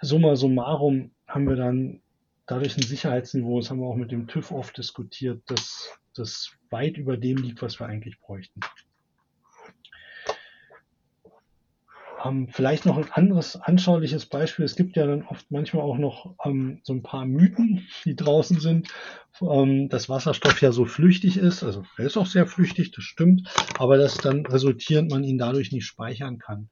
summa 0.00 0.36
summarum 0.36 1.10
haben 1.26 1.48
wir 1.48 1.56
dann 1.56 2.00
dadurch 2.46 2.76
ein 2.76 2.82
Sicherheitsniveau, 2.82 3.60
das 3.60 3.70
haben 3.70 3.80
wir 3.80 3.86
auch 3.86 3.96
mit 3.96 4.12
dem 4.12 4.26
TÜV 4.26 4.52
oft 4.52 4.76
diskutiert, 4.76 5.42
das, 5.46 5.98
das 6.14 6.52
weit 6.70 6.96
über 6.96 7.16
dem 7.16 7.38
liegt, 7.38 7.62
was 7.62 7.80
wir 7.80 7.86
eigentlich 7.86 8.18
bräuchten. 8.20 8.60
Ähm, 12.24 12.48
vielleicht 12.50 12.86
noch 12.86 12.96
ein 12.96 13.10
anderes 13.12 13.56
anschauliches 13.56 14.26
Beispiel. 14.26 14.64
Es 14.64 14.76
gibt 14.76 14.96
ja 14.96 15.06
dann 15.06 15.22
oft 15.22 15.50
manchmal 15.50 15.82
auch 15.82 15.98
noch 15.98 16.34
ähm, 16.44 16.80
so 16.82 16.92
ein 16.92 17.02
paar 17.02 17.26
Mythen, 17.26 17.86
die 18.04 18.16
draußen 18.16 18.60
sind, 18.60 18.88
ähm, 19.42 19.88
dass 19.88 20.08
Wasserstoff 20.08 20.60
ja 20.62 20.72
so 20.72 20.84
flüchtig 20.86 21.36
ist. 21.36 21.62
Also 21.62 21.84
er 21.96 22.06
ist 22.06 22.16
auch 22.16 22.26
sehr 22.26 22.46
flüchtig, 22.46 22.92
das 22.92 23.04
stimmt, 23.04 23.48
aber 23.78 23.96
dass 23.98 24.16
dann 24.16 24.46
resultierend 24.46 25.10
man 25.10 25.24
ihn 25.24 25.38
dadurch 25.38 25.72
nicht 25.72 25.86
speichern 25.86 26.38
kann. 26.38 26.70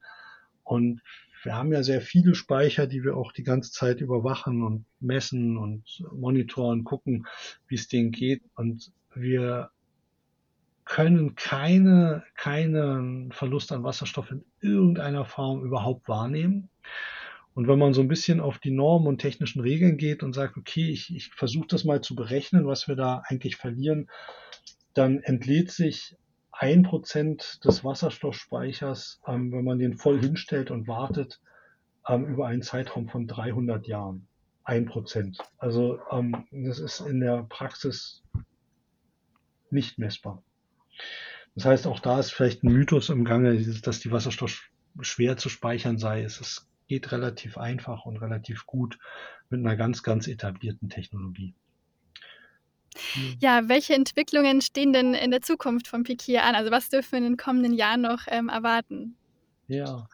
Und 0.63 1.01
wir 1.43 1.55
haben 1.55 1.73
ja 1.73 1.83
sehr 1.83 2.01
viele 2.01 2.35
Speicher, 2.35 2.87
die 2.87 3.03
wir 3.03 3.17
auch 3.17 3.33
die 3.33 3.43
ganze 3.43 3.71
Zeit 3.71 3.99
überwachen 3.99 4.63
und 4.63 4.85
messen 5.01 5.57
und 5.57 5.83
monitoren, 6.13 6.85
gucken, 6.85 7.27
wie 7.67 7.75
es 7.75 7.89
denen 7.89 8.11
geht. 8.11 8.43
Und 8.55 8.91
wir 9.13 9.69
können 10.85 11.35
keine, 11.35 12.23
keinen 12.35 13.31
Verlust 13.31 13.71
an 13.71 13.83
Wasserstoff 13.83 14.31
in 14.31 14.43
irgendeiner 14.59 15.25
Form 15.25 15.63
überhaupt 15.63 16.07
wahrnehmen. 16.07 16.69
Und 17.55 17.67
wenn 17.67 17.79
man 17.79 17.93
so 17.93 18.01
ein 18.01 18.07
bisschen 18.07 18.39
auf 18.39 18.57
die 18.57 18.71
Normen 18.71 19.07
und 19.07 19.19
technischen 19.19 19.61
Regeln 19.61 19.97
geht 19.97 20.23
und 20.23 20.33
sagt, 20.33 20.57
okay, 20.57 20.89
ich, 20.89 21.15
ich 21.15 21.29
versuche 21.29 21.67
das 21.67 21.83
mal 21.83 22.01
zu 22.01 22.15
berechnen, 22.15 22.65
was 22.65 22.87
wir 22.87 22.95
da 22.95 23.21
eigentlich 23.27 23.57
verlieren, 23.57 24.09
dann 24.93 25.19
entlädt 25.19 25.71
sich 25.71 26.17
ein 26.51 26.83
Prozent 26.83 27.63
des 27.65 27.83
Wasserstoffspeichers, 27.83 29.21
ähm, 29.27 29.51
wenn 29.51 29.63
man 29.63 29.79
den 29.79 29.97
voll 29.97 30.19
hinstellt 30.19 30.71
und 30.71 30.87
wartet, 30.87 31.41
ähm, 32.07 32.25
über 32.25 32.47
einen 32.47 32.61
Zeitraum 32.61 33.07
von 33.07 33.27
300 33.27 33.87
Jahren. 33.87 34.27
Ein 34.63 34.85
Prozent. 34.85 35.39
Also 35.57 35.99
ähm, 36.11 36.45
das 36.51 36.79
ist 36.79 37.01
in 37.01 37.19
der 37.19 37.43
Praxis 37.43 38.23
nicht 39.69 39.97
messbar. 39.97 40.41
Das 41.55 41.65
heißt, 41.65 41.87
auch 41.87 41.99
da 41.99 42.19
ist 42.19 42.31
vielleicht 42.31 42.63
ein 42.63 42.71
Mythos 42.71 43.09
im 43.09 43.25
Gange, 43.25 43.55
dass 43.81 43.99
die 43.99 44.11
Wasserstoff 44.11 44.69
schwer 45.01 45.37
zu 45.37 45.49
speichern 45.49 45.97
sei. 45.97 46.23
Es 46.23 46.67
geht 46.87 47.11
relativ 47.11 47.57
einfach 47.57 48.05
und 48.05 48.17
relativ 48.17 48.65
gut 48.65 48.97
mit 49.49 49.59
einer 49.59 49.75
ganz, 49.75 50.03
ganz 50.03 50.27
etablierten 50.27 50.89
Technologie. 50.89 51.53
Ja, 53.39 53.67
welche 53.69 53.93
Entwicklungen 53.95 54.61
stehen 54.61 54.93
denn 54.93 55.13
in 55.13 55.31
der 55.31 55.41
Zukunft 55.41 55.87
von 55.87 56.03
Piquet 56.03 56.39
an? 56.39 56.55
Also 56.55 56.71
was 56.71 56.89
dürfen 56.89 57.11
wir 57.11 57.17
in 57.19 57.23
den 57.23 57.37
kommenden 57.37 57.73
Jahren 57.73 58.01
noch 58.01 58.21
ähm, 58.27 58.49
erwarten? 58.49 59.15
Ja, 59.67 60.07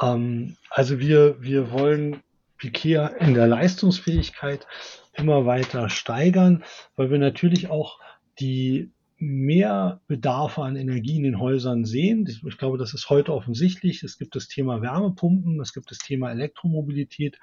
Ähm, 0.00 0.56
also 0.70 0.98
wir, 0.98 1.40
wir 1.42 1.70
wollen 1.70 2.22
Pikea 2.58 3.08
in 3.08 3.34
der 3.34 3.48
Leistungsfähigkeit 3.48 4.66
immer 5.14 5.46
weiter 5.46 5.88
steigern, 5.90 6.64
weil 6.96 7.10
wir 7.10 7.18
natürlich 7.18 7.68
auch 7.70 7.98
die 8.40 8.90
mehr 9.22 10.00
Bedarfe 10.08 10.62
an 10.62 10.74
Energie 10.74 11.16
in 11.16 11.22
den 11.22 11.38
Häusern 11.38 11.84
sehen. 11.84 12.28
Ich 12.44 12.58
glaube, 12.58 12.76
das 12.76 12.92
ist 12.92 13.08
heute 13.08 13.32
offensichtlich. 13.32 14.02
Es 14.02 14.18
gibt 14.18 14.34
das 14.34 14.48
Thema 14.48 14.82
Wärmepumpen, 14.82 15.60
es 15.60 15.72
gibt 15.72 15.92
das 15.92 15.98
Thema 15.98 16.32
Elektromobilität, 16.32 17.38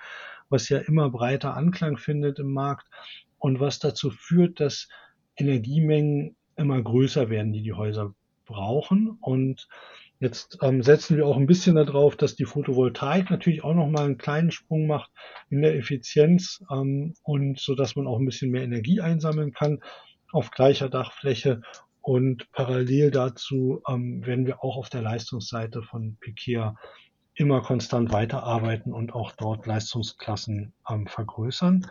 was 0.49 0.67
ja 0.67 0.79
immer 0.79 1.09
breiter 1.09 1.55
Anklang 1.55 1.95
findet 1.95 2.37
im 2.37 2.51
Markt 2.51 2.85
und 3.37 3.61
was 3.61 3.79
dazu 3.79 4.11
führt, 4.11 4.59
dass 4.59 4.89
Energiemengen 5.37 6.35
immer 6.57 6.81
größer 6.81 7.29
werden, 7.29 7.53
die 7.53 7.63
die 7.63 7.71
Häuser 7.71 8.13
brauchen. 8.45 9.17
Und 9.21 9.69
jetzt 10.19 10.57
ähm, 10.61 10.83
setzen 10.83 11.15
wir 11.15 11.25
auch 11.25 11.37
ein 11.37 11.47
bisschen 11.47 11.77
darauf, 11.77 12.17
dass 12.17 12.35
die 12.35 12.43
Photovoltaik 12.43 13.29
natürlich 13.31 13.63
auch 13.63 13.73
noch 13.73 13.87
mal 13.87 14.03
einen 14.03 14.17
kleinen 14.17 14.51
Sprung 14.51 14.85
macht 14.85 15.11
in 15.49 15.61
der 15.61 15.77
Effizienz 15.77 16.61
ähm, 16.69 17.13
und 17.23 17.57
so, 17.57 17.73
dass 17.73 17.95
man 17.95 18.05
auch 18.05 18.19
ein 18.19 18.25
bisschen 18.25 18.51
mehr 18.51 18.63
Energie 18.63 18.99
einsammeln 18.99 19.53
kann 19.53 19.79
auf 20.31 20.51
gleicher 20.51 20.89
Dachfläche. 20.89 21.61
Und 22.01 22.51
parallel 22.51 23.11
dazu 23.11 23.81
ähm, 23.87 24.25
werden 24.25 24.45
wir 24.45 24.63
auch 24.63 24.77
auf 24.77 24.89
der 24.89 25.01
Leistungsseite 25.01 25.83
von 25.83 26.17
Pikea 26.19 26.75
immer 27.35 27.61
konstant 27.61 28.11
weiterarbeiten 28.11 28.93
und 28.93 29.13
auch 29.13 29.31
dort 29.33 29.65
Leistungsklassen 29.65 30.73
ähm, 30.89 31.07
vergrößern. 31.07 31.87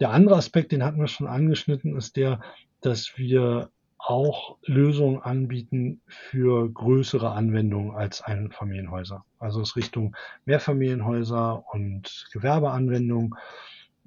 Der 0.00 0.10
andere 0.10 0.36
Aspekt, 0.36 0.72
den 0.72 0.84
hatten 0.84 1.00
wir 1.00 1.08
schon 1.08 1.26
angeschnitten, 1.26 1.96
ist 1.96 2.16
der, 2.16 2.40
dass 2.80 3.16
wir 3.16 3.70
auch 3.98 4.56
Lösungen 4.64 5.20
anbieten 5.20 6.00
für 6.06 6.70
größere 6.72 7.32
Anwendungen 7.32 7.96
als 7.96 8.22
Einfamilienhäuser. 8.22 9.24
Also 9.40 9.60
es 9.60 9.74
Richtung 9.74 10.16
Mehrfamilienhäuser 10.44 11.64
und 11.72 12.28
Gewerbeanwendungen 12.32 13.34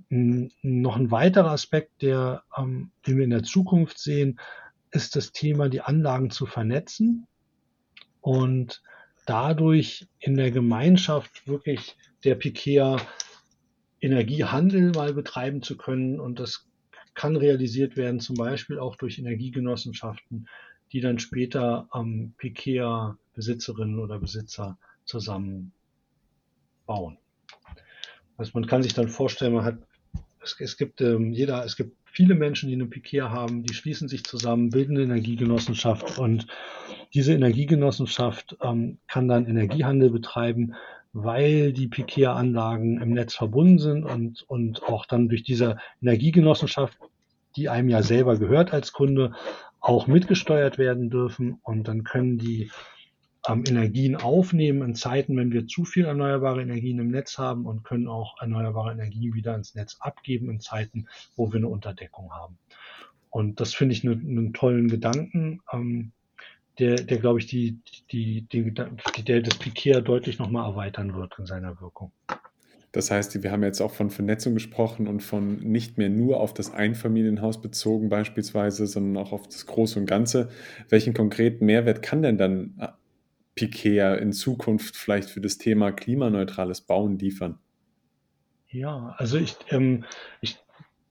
noch 0.09 0.95
ein 0.95 1.11
weiterer 1.11 1.51
Aspekt, 1.51 2.01
der, 2.01 2.43
ähm, 2.57 2.91
den 3.05 3.17
wir 3.17 3.23
in 3.23 3.29
der 3.29 3.43
Zukunft 3.43 3.99
sehen, 3.99 4.39
ist 4.91 5.15
das 5.15 5.31
Thema, 5.31 5.69
die 5.69 5.81
Anlagen 5.81 6.31
zu 6.31 6.45
vernetzen 6.45 7.27
und 8.19 8.81
dadurch 9.25 10.07
in 10.19 10.35
der 10.35 10.51
Gemeinschaft 10.51 11.47
wirklich 11.47 11.95
der 12.23 12.35
Pikea 12.35 12.97
Energiehandel 14.01 14.91
mal 14.91 15.13
betreiben 15.13 15.61
zu 15.61 15.77
können. 15.77 16.19
Und 16.19 16.39
das 16.39 16.67
kann 17.13 17.35
realisiert 17.35 17.97
werden, 17.97 18.19
zum 18.19 18.35
Beispiel 18.35 18.79
auch 18.79 18.95
durch 18.95 19.19
Energiegenossenschaften, 19.19 20.47
die 20.91 21.01
dann 21.01 21.19
später 21.19 21.87
ähm, 21.93 22.33
Pikea 22.37 23.17
Besitzerinnen 23.33 23.99
oder 23.99 24.19
Besitzer 24.19 24.77
zusammen 25.05 25.71
bauen. 26.85 27.17
Also 28.37 28.51
man 28.55 28.65
kann 28.65 28.83
sich 28.83 28.93
dann 28.93 29.07
vorstellen, 29.07 29.53
man 29.53 29.65
hat 29.65 29.77
es, 30.41 30.55
es 30.59 30.77
gibt 30.77 31.01
ähm, 31.01 31.31
jeder, 31.31 31.63
es 31.65 31.75
gibt 31.75 31.95
viele 32.05 32.35
Menschen, 32.35 32.67
die 32.69 32.75
eine 32.75 32.87
Pikea 32.87 33.29
haben, 33.29 33.63
die 33.63 33.73
schließen 33.73 34.07
sich 34.07 34.23
zusammen, 34.23 34.69
bilden 34.69 34.97
eine 34.97 35.05
Energiegenossenschaft 35.05 36.17
und 36.17 36.47
diese 37.13 37.33
Energiegenossenschaft 37.33 38.57
ähm, 38.61 38.97
kann 39.07 39.27
dann 39.27 39.45
Energiehandel 39.45 40.09
betreiben, 40.09 40.73
weil 41.13 41.73
die 41.73 41.87
Pikea-Anlagen 41.87 43.01
im 43.01 43.13
Netz 43.13 43.35
verbunden 43.35 43.79
sind 43.79 44.03
und, 44.05 44.43
und 44.47 44.83
auch 44.83 45.05
dann 45.05 45.29
durch 45.29 45.43
diese 45.43 45.77
Energiegenossenschaft, 46.01 46.97
die 47.55 47.69
einem 47.69 47.89
ja 47.89 48.01
selber 48.01 48.37
gehört 48.37 48.73
als 48.73 48.93
Kunde, 48.93 49.33
auch 49.79 50.07
mitgesteuert 50.07 50.77
werden 50.77 51.09
dürfen 51.09 51.59
und 51.63 51.87
dann 51.87 52.03
können 52.03 52.37
die 52.37 52.71
Energien 53.47 54.15
aufnehmen 54.15 54.81
in 54.83 54.95
Zeiten, 54.95 55.35
wenn 55.35 55.51
wir 55.51 55.67
zu 55.67 55.83
viel 55.83 56.05
erneuerbare 56.05 56.61
Energien 56.61 56.99
im 56.99 57.09
Netz 57.09 57.37
haben 57.37 57.65
und 57.65 57.83
können 57.83 58.07
auch 58.07 58.39
erneuerbare 58.39 58.91
Energien 58.91 59.33
wieder 59.33 59.55
ins 59.55 59.73
Netz 59.73 59.97
abgeben 59.99 60.49
in 60.49 60.59
Zeiten, 60.59 61.07
wo 61.35 61.51
wir 61.51 61.57
eine 61.57 61.67
Unterdeckung 61.67 62.31
haben. 62.31 62.57
Und 63.29 63.59
das 63.59 63.73
finde 63.73 63.93
ich 63.93 64.05
einen, 64.05 64.21
einen 64.21 64.53
tollen 64.53 64.89
Gedanken, 64.89 65.61
ähm, 65.73 66.11
der, 66.79 66.95
der 66.95 67.17
glaube 67.17 67.39
ich, 67.39 67.47
die, 67.47 67.79
die, 68.11 68.43
die, 68.51 68.73
der 68.73 69.41
das 69.41 69.57
Pikea 69.57 70.01
deutlich 70.01 70.39
nochmal 70.39 70.69
erweitern 70.69 71.15
wird 71.15 71.37
in 71.37 71.45
seiner 71.45 71.79
Wirkung. 71.81 72.11
Das 72.91 73.09
heißt, 73.09 73.41
wir 73.41 73.51
haben 73.51 73.63
jetzt 73.63 73.81
auch 73.81 73.93
von 73.93 74.09
Vernetzung 74.09 74.53
gesprochen 74.53 75.07
und 75.07 75.21
von 75.23 75.59
nicht 75.59 75.97
mehr 75.97 76.09
nur 76.09 76.41
auf 76.41 76.53
das 76.53 76.73
Einfamilienhaus 76.73 77.61
bezogen 77.61 78.09
beispielsweise, 78.09 78.85
sondern 78.85 79.23
auch 79.23 79.31
auf 79.31 79.47
das 79.47 79.65
Große 79.65 79.97
und 79.97 80.07
Ganze. 80.07 80.49
Welchen 80.89 81.13
konkreten 81.13 81.65
Mehrwert 81.65 82.01
kann 82.01 82.21
denn 82.21 82.37
dann 82.37 82.75
Pikea 83.55 84.15
in 84.15 84.33
Zukunft 84.33 84.95
vielleicht 84.95 85.29
für 85.29 85.41
das 85.41 85.57
Thema 85.57 85.91
klimaneutrales 85.91 86.81
Bauen 86.81 87.17
liefern? 87.19 87.59
Ja, 88.69 89.15
also 89.17 89.37
ich, 89.37 89.55
ähm, 89.69 90.05
ich 90.39 90.57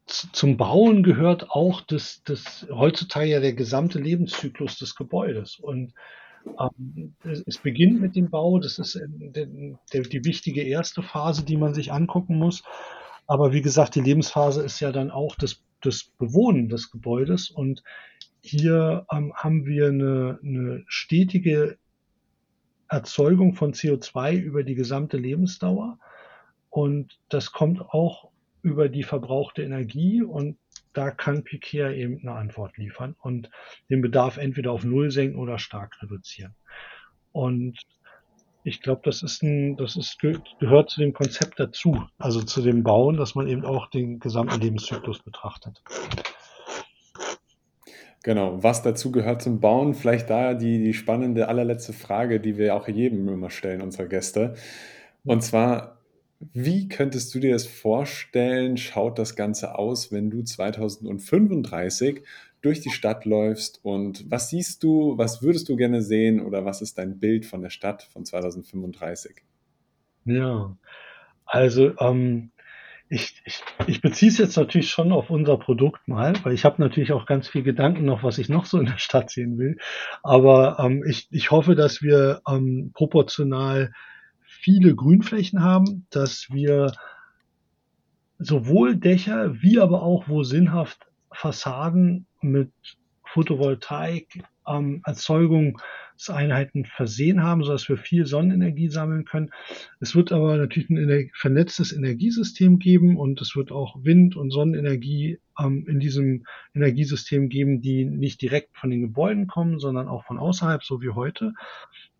zum 0.07 0.57
Bauen 0.57 1.03
gehört 1.03 1.51
auch 1.51 1.83
das, 1.83 2.23
das 2.25 2.67
heutzutage 2.71 3.31
ja 3.31 3.41
der 3.41 3.53
gesamte 3.53 3.99
Lebenszyklus 3.99 4.79
des 4.79 4.97
Gebäudes. 4.97 5.59
Und 5.59 5.93
ähm, 6.59 7.15
es 7.25 7.59
beginnt 7.59 8.01
mit 8.01 8.17
dem 8.17 8.31
Bau, 8.31 8.59
das 8.59 8.79
ist 8.79 8.97
äh, 8.97 9.07
der, 9.09 9.47
der, 9.93 10.03
die 10.03 10.25
wichtige 10.25 10.63
erste 10.63 11.03
Phase, 11.03 11.45
die 11.45 11.57
man 11.57 11.75
sich 11.75 11.93
angucken 11.93 12.39
muss. 12.39 12.63
Aber 13.27 13.53
wie 13.53 13.63
gesagt, 13.63 13.95
die 13.95 14.01
Lebensphase 14.01 14.63
ist 14.63 14.81
ja 14.81 14.91
dann 14.91 15.11
auch 15.11 15.37
das, 15.37 15.63
das 15.81 16.11
Bewohnen 16.19 16.69
des 16.69 16.91
Gebäudes. 16.91 17.51
Und 17.51 17.83
hier 18.41 19.07
ähm, 19.13 19.33
haben 19.35 19.67
wir 19.67 19.89
eine, 19.89 20.41
eine 20.43 20.83
stetige 20.89 21.79
Erzeugung 22.91 23.55
von 23.55 23.73
CO2 23.73 24.35
über 24.37 24.65
die 24.65 24.75
gesamte 24.75 25.17
Lebensdauer. 25.17 25.99
Und 26.69 27.19
das 27.29 27.53
kommt 27.53 27.81
auch 27.81 28.31
über 28.63 28.89
die 28.89 29.05
verbrauchte 29.05 29.63
Energie 29.63 30.23
und 30.23 30.59
da 30.93 31.11
kann 31.11 31.45
Pikea 31.45 31.93
eben 31.93 32.21
eine 32.21 32.33
Antwort 32.33 32.77
liefern 32.77 33.15
und 33.21 33.49
den 33.89 34.03
Bedarf 34.03 34.37
entweder 34.37 34.73
auf 34.73 34.85
Null 34.85 35.11
senken 35.11 35.39
oder 35.39 35.59
stark 35.59 36.03
reduzieren. 36.03 36.55
Und 37.33 37.79
ich 38.65 38.83
glaube, 38.83 39.03
das 39.05 39.23
ist 39.23 39.43
ein, 39.43 39.77
das 39.77 39.97
ist, 39.97 40.19
gehört 40.19 40.91
zu 40.91 41.01
dem 41.01 41.13
Konzept 41.13 41.59
dazu, 41.61 42.03
also 42.19 42.43
zu 42.43 42.61
dem 42.61 42.83
Bauen, 42.83 43.17
dass 43.17 43.35
man 43.35 43.47
eben 43.47 43.65
auch 43.65 43.87
den 43.89 44.19
gesamten 44.19 44.61
Lebenszyklus 44.61 45.21
betrachtet. 45.23 45.83
Genau, 48.23 48.63
was 48.63 48.83
dazu 48.83 49.11
gehört 49.11 49.41
zum 49.41 49.61
Bauen, 49.61 49.95
vielleicht 49.95 50.29
da 50.29 50.53
die, 50.53 50.83
die 50.83 50.93
spannende 50.93 51.49
allerletzte 51.49 51.95
Frage, 51.95 52.39
die 52.39 52.59
wir 52.59 52.75
auch 52.75 52.87
jedem 52.87 53.27
immer 53.29 53.49
stellen, 53.49 53.81
unserer 53.81 54.07
Gäste. 54.07 54.55
Und 55.25 55.43
zwar, 55.43 55.99
wie 56.53 56.89
könntest 56.89 57.35
du 57.35 57.41
dir 57.41 57.53
das 57.53 57.67
vorstellen, 57.67 58.77
schaut 58.77 59.19
das 59.19 59.37
Ganze 59.37 59.79
aus, 59.79 60.13
wenn 60.13 60.31
du 60.31 60.43
2035 60.43 62.23
durch 62.61 62.81
die 62.81 62.91
Stadt 62.91 63.25
läufst 63.25 63.81
und 63.85 64.31
was 64.31 64.51
siehst 64.51 64.83
du, 64.83 65.17
was 65.17 65.43
würdest 65.43 65.71
du 65.71 65.77
gerne 65.77 66.03
sehen 66.03 66.41
oder 66.41 66.67
was 66.67 66.83
ist 66.83 66.99
dein 66.99 67.19
Bild 67.19 67.47
von 67.47 67.63
der 67.63 67.71
Stadt 67.71 68.03
von 68.03 68.27
2035? 68.27 69.37
Ja, 70.27 70.77
also 71.47 71.99
ähm, 71.99 72.51
ich, 73.11 73.43
ich, 73.45 73.61
ich 73.89 74.01
beziehe 74.01 74.31
es 74.31 74.39
jetzt 74.39 74.57
natürlich 74.57 74.89
schon 74.89 75.11
auf 75.11 75.31
unser 75.31 75.57
Produkt 75.57 76.07
mal, 76.07 76.33
weil 76.45 76.55
ich 76.55 76.65
habe 76.65 76.81
natürlich 76.81 77.13
auch 77.13 77.27
ganz 77.27 77.49
viel 77.49 77.65
Gedanken 77.65 78.05
noch, 78.05 78.23
was 78.23 78.39
ich 78.39 78.49
noch 78.49 78.67
so 78.67 78.79
in 78.79 78.87
der 78.87 78.99
Stadt 78.99 79.31
sehen 79.31 79.59
will. 79.59 79.79
Aber 80.23 80.79
ähm, 80.79 81.05
ich, 81.05 81.27
ich 81.33 81.51
hoffe, 81.51 81.75
dass 81.75 82.03
wir 82.03 82.41
ähm, 82.49 82.93
proportional 82.95 83.93
viele 84.45 84.95
Grünflächen 84.95 85.61
haben, 85.61 86.07
dass 86.11 86.51
wir 86.51 86.93
sowohl 88.39 88.97
Dächer 88.97 89.61
wie 89.61 89.81
aber 89.81 90.03
auch, 90.03 90.29
wo 90.29 90.45
sinnhaft, 90.45 91.09
Fassaden 91.33 92.27
mit 92.41 92.71
Photovoltaik, 93.25 94.45
ähm, 94.69 95.03
Erzeugung 95.05 95.81
Einheiten 96.29 96.85
versehen 96.85 97.43
haben, 97.43 97.65
sodass 97.65 97.89
wir 97.89 97.97
viel 97.97 98.27
Sonnenenergie 98.27 98.89
sammeln 98.89 99.25
können. 99.25 99.51
Es 100.01 100.15
wird 100.15 100.33
aber 100.33 100.57
natürlich 100.57 100.91
ein 100.91 101.31
vernetztes 101.35 101.93
Energiesystem 101.93 102.79
geben 102.79 103.17
und 103.17 103.41
es 103.41 103.57
wird 103.57 103.73
auch 103.73 103.97
Wind- 104.05 104.37
und 104.37 104.51
Sonnenenergie 104.51 105.39
ähm, 105.59 105.87
in 105.89 106.01
diesem 106.01 106.45
Energiesystem 106.75 107.49
geben, 107.49 107.81
die 107.81 108.05
nicht 108.05 108.43
direkt 108.43 108.77
von 108.77 108.91
den 108.91 109.01
Gebäuden 109.01 109.47
kommen, 109.47 109.79
sondern 109.79 110.09
auch 110.09 110.25
von 110.25 110.39
außerhalb, 110.39 110.85
so 110.85 111.01
wie 111.01 111.11
heute. 111.11 111.55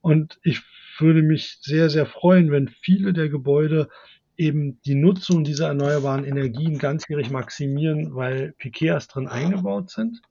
Und 0.01 0.39
ich 0.43 0.63
würde 0.99 1.23
mich 1.23 1.59
sehr, 1.61 1.91
sehr 1.91 2.07
freuen, 2.07 2.51
wenn 2.51 2.69
viele 2.69 3.13
der 3.13 3.29
Gebäude 3.29 3.89
eben 4.37 4.81
die 4.87 4.95
Nutzung 4.95 5.45
dieser 5.45 5.69
erneuerbaren 5.69 6.25
Energien 6.25 6.79
ganzjährig 6.79 7.31
maximieren, 7.31 8.15
weil 8.15 8.55
Pikeas 8.57 9.09
drin 9.09 9.29
eingebaut 9.29 9.91
sind 9.91 10.23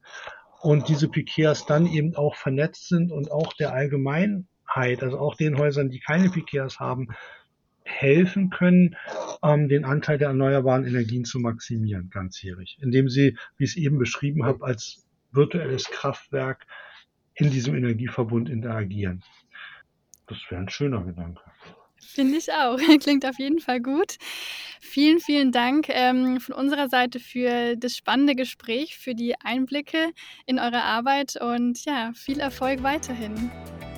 und 0.62 0.89
diese 0.89 1.08
Pikeas 1.08 1.65
dann 1.65 1.88
eben 1.88 2.15
auch 2.15 2.36
vernetzt 2.36 2.88
sind 2.88 3.12
und 3.12 3.32
auch 3.32 3.54
der 3.54 3.74
Allgemeinheit, 3.74 5.02
also 5.02 5.19
auch 5.19 5.36
den 5.36 5.58
Häusern, 5.58 5.89
die 5.89 6.00
keine 6.00 6.30
Pikeas 6.30 6.80
haben, 6.80 7.08
helfen 7.84 8.50
können, 8.50 8.95
ähm, 9.43 9.67
den 9.67 9.86
Anteil 9.86 10.17
der 10.17 10.30
erneuerbaren 10.30 10.86
Energien 10.86 11.26
zu 11.26 11.39
maximieren, 11.39 12.10
ganzjährig, 12.10 12.78
indem 12.82 13.10
sie, 13.10 13.38
wie 13.58 13.63
ich 13.63 13.72
es 13.72 13.78
eben 13.78 13.98
beschrieben 13.98 14.45
habe, 14.45 14.63
als 14.65 15.08
virtuelles 15.32 15.86
Kraftwerk 15.86 16.65
in 17.34 17.50
diesem 17.50 17.76
Energieverbund 17.76 18.50
interagieren. 18.50 19.24
Das 20.28 20.38
wäre 20.50 20.62
ein 20.62 20.69
schöner 20.69 21.04
Gedanke. 21.04 21.41
Finde 22.05 22.38
ich 22.38 22.51
auch. 22.51 22.77
Klingt 22.99 23.25
auf 23.25 23.39
jeden 23.39 23.59
Fall 23.59 23.81
gut. 23.81 24.17
Vielen, 24.81 25.19
vielen 25.19 25.51
Dank 25.51 25.88
ähm, 25.89 26.39
von 26.39 26.55
unserer 26.55 26.89
Seite 26.89 27.19
für 27.19 27.75
das 27.75 27.95
spannende 27.95 28.35
Gespräch, 28.35 28.97
für 28.97 29.13
die 29.13 29.35
Einblicke 29.39 30.12
in 30.45 30.59
eure 30.59 30.83
Arbeit 30.83 31.35
und 31.39 31.85
ja, 31.85 32.12
viel 32.15 32.39
Erfolg 32.39 32.81
weiterhin. 32.83 33.51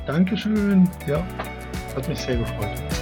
Dankeschön. 0.05 0.89
Ja, 1.07 1.25
hat 1.95 2.07
mich 2.09 2.19
sehr 2.19 2.37
gefreut. 2.37 3.00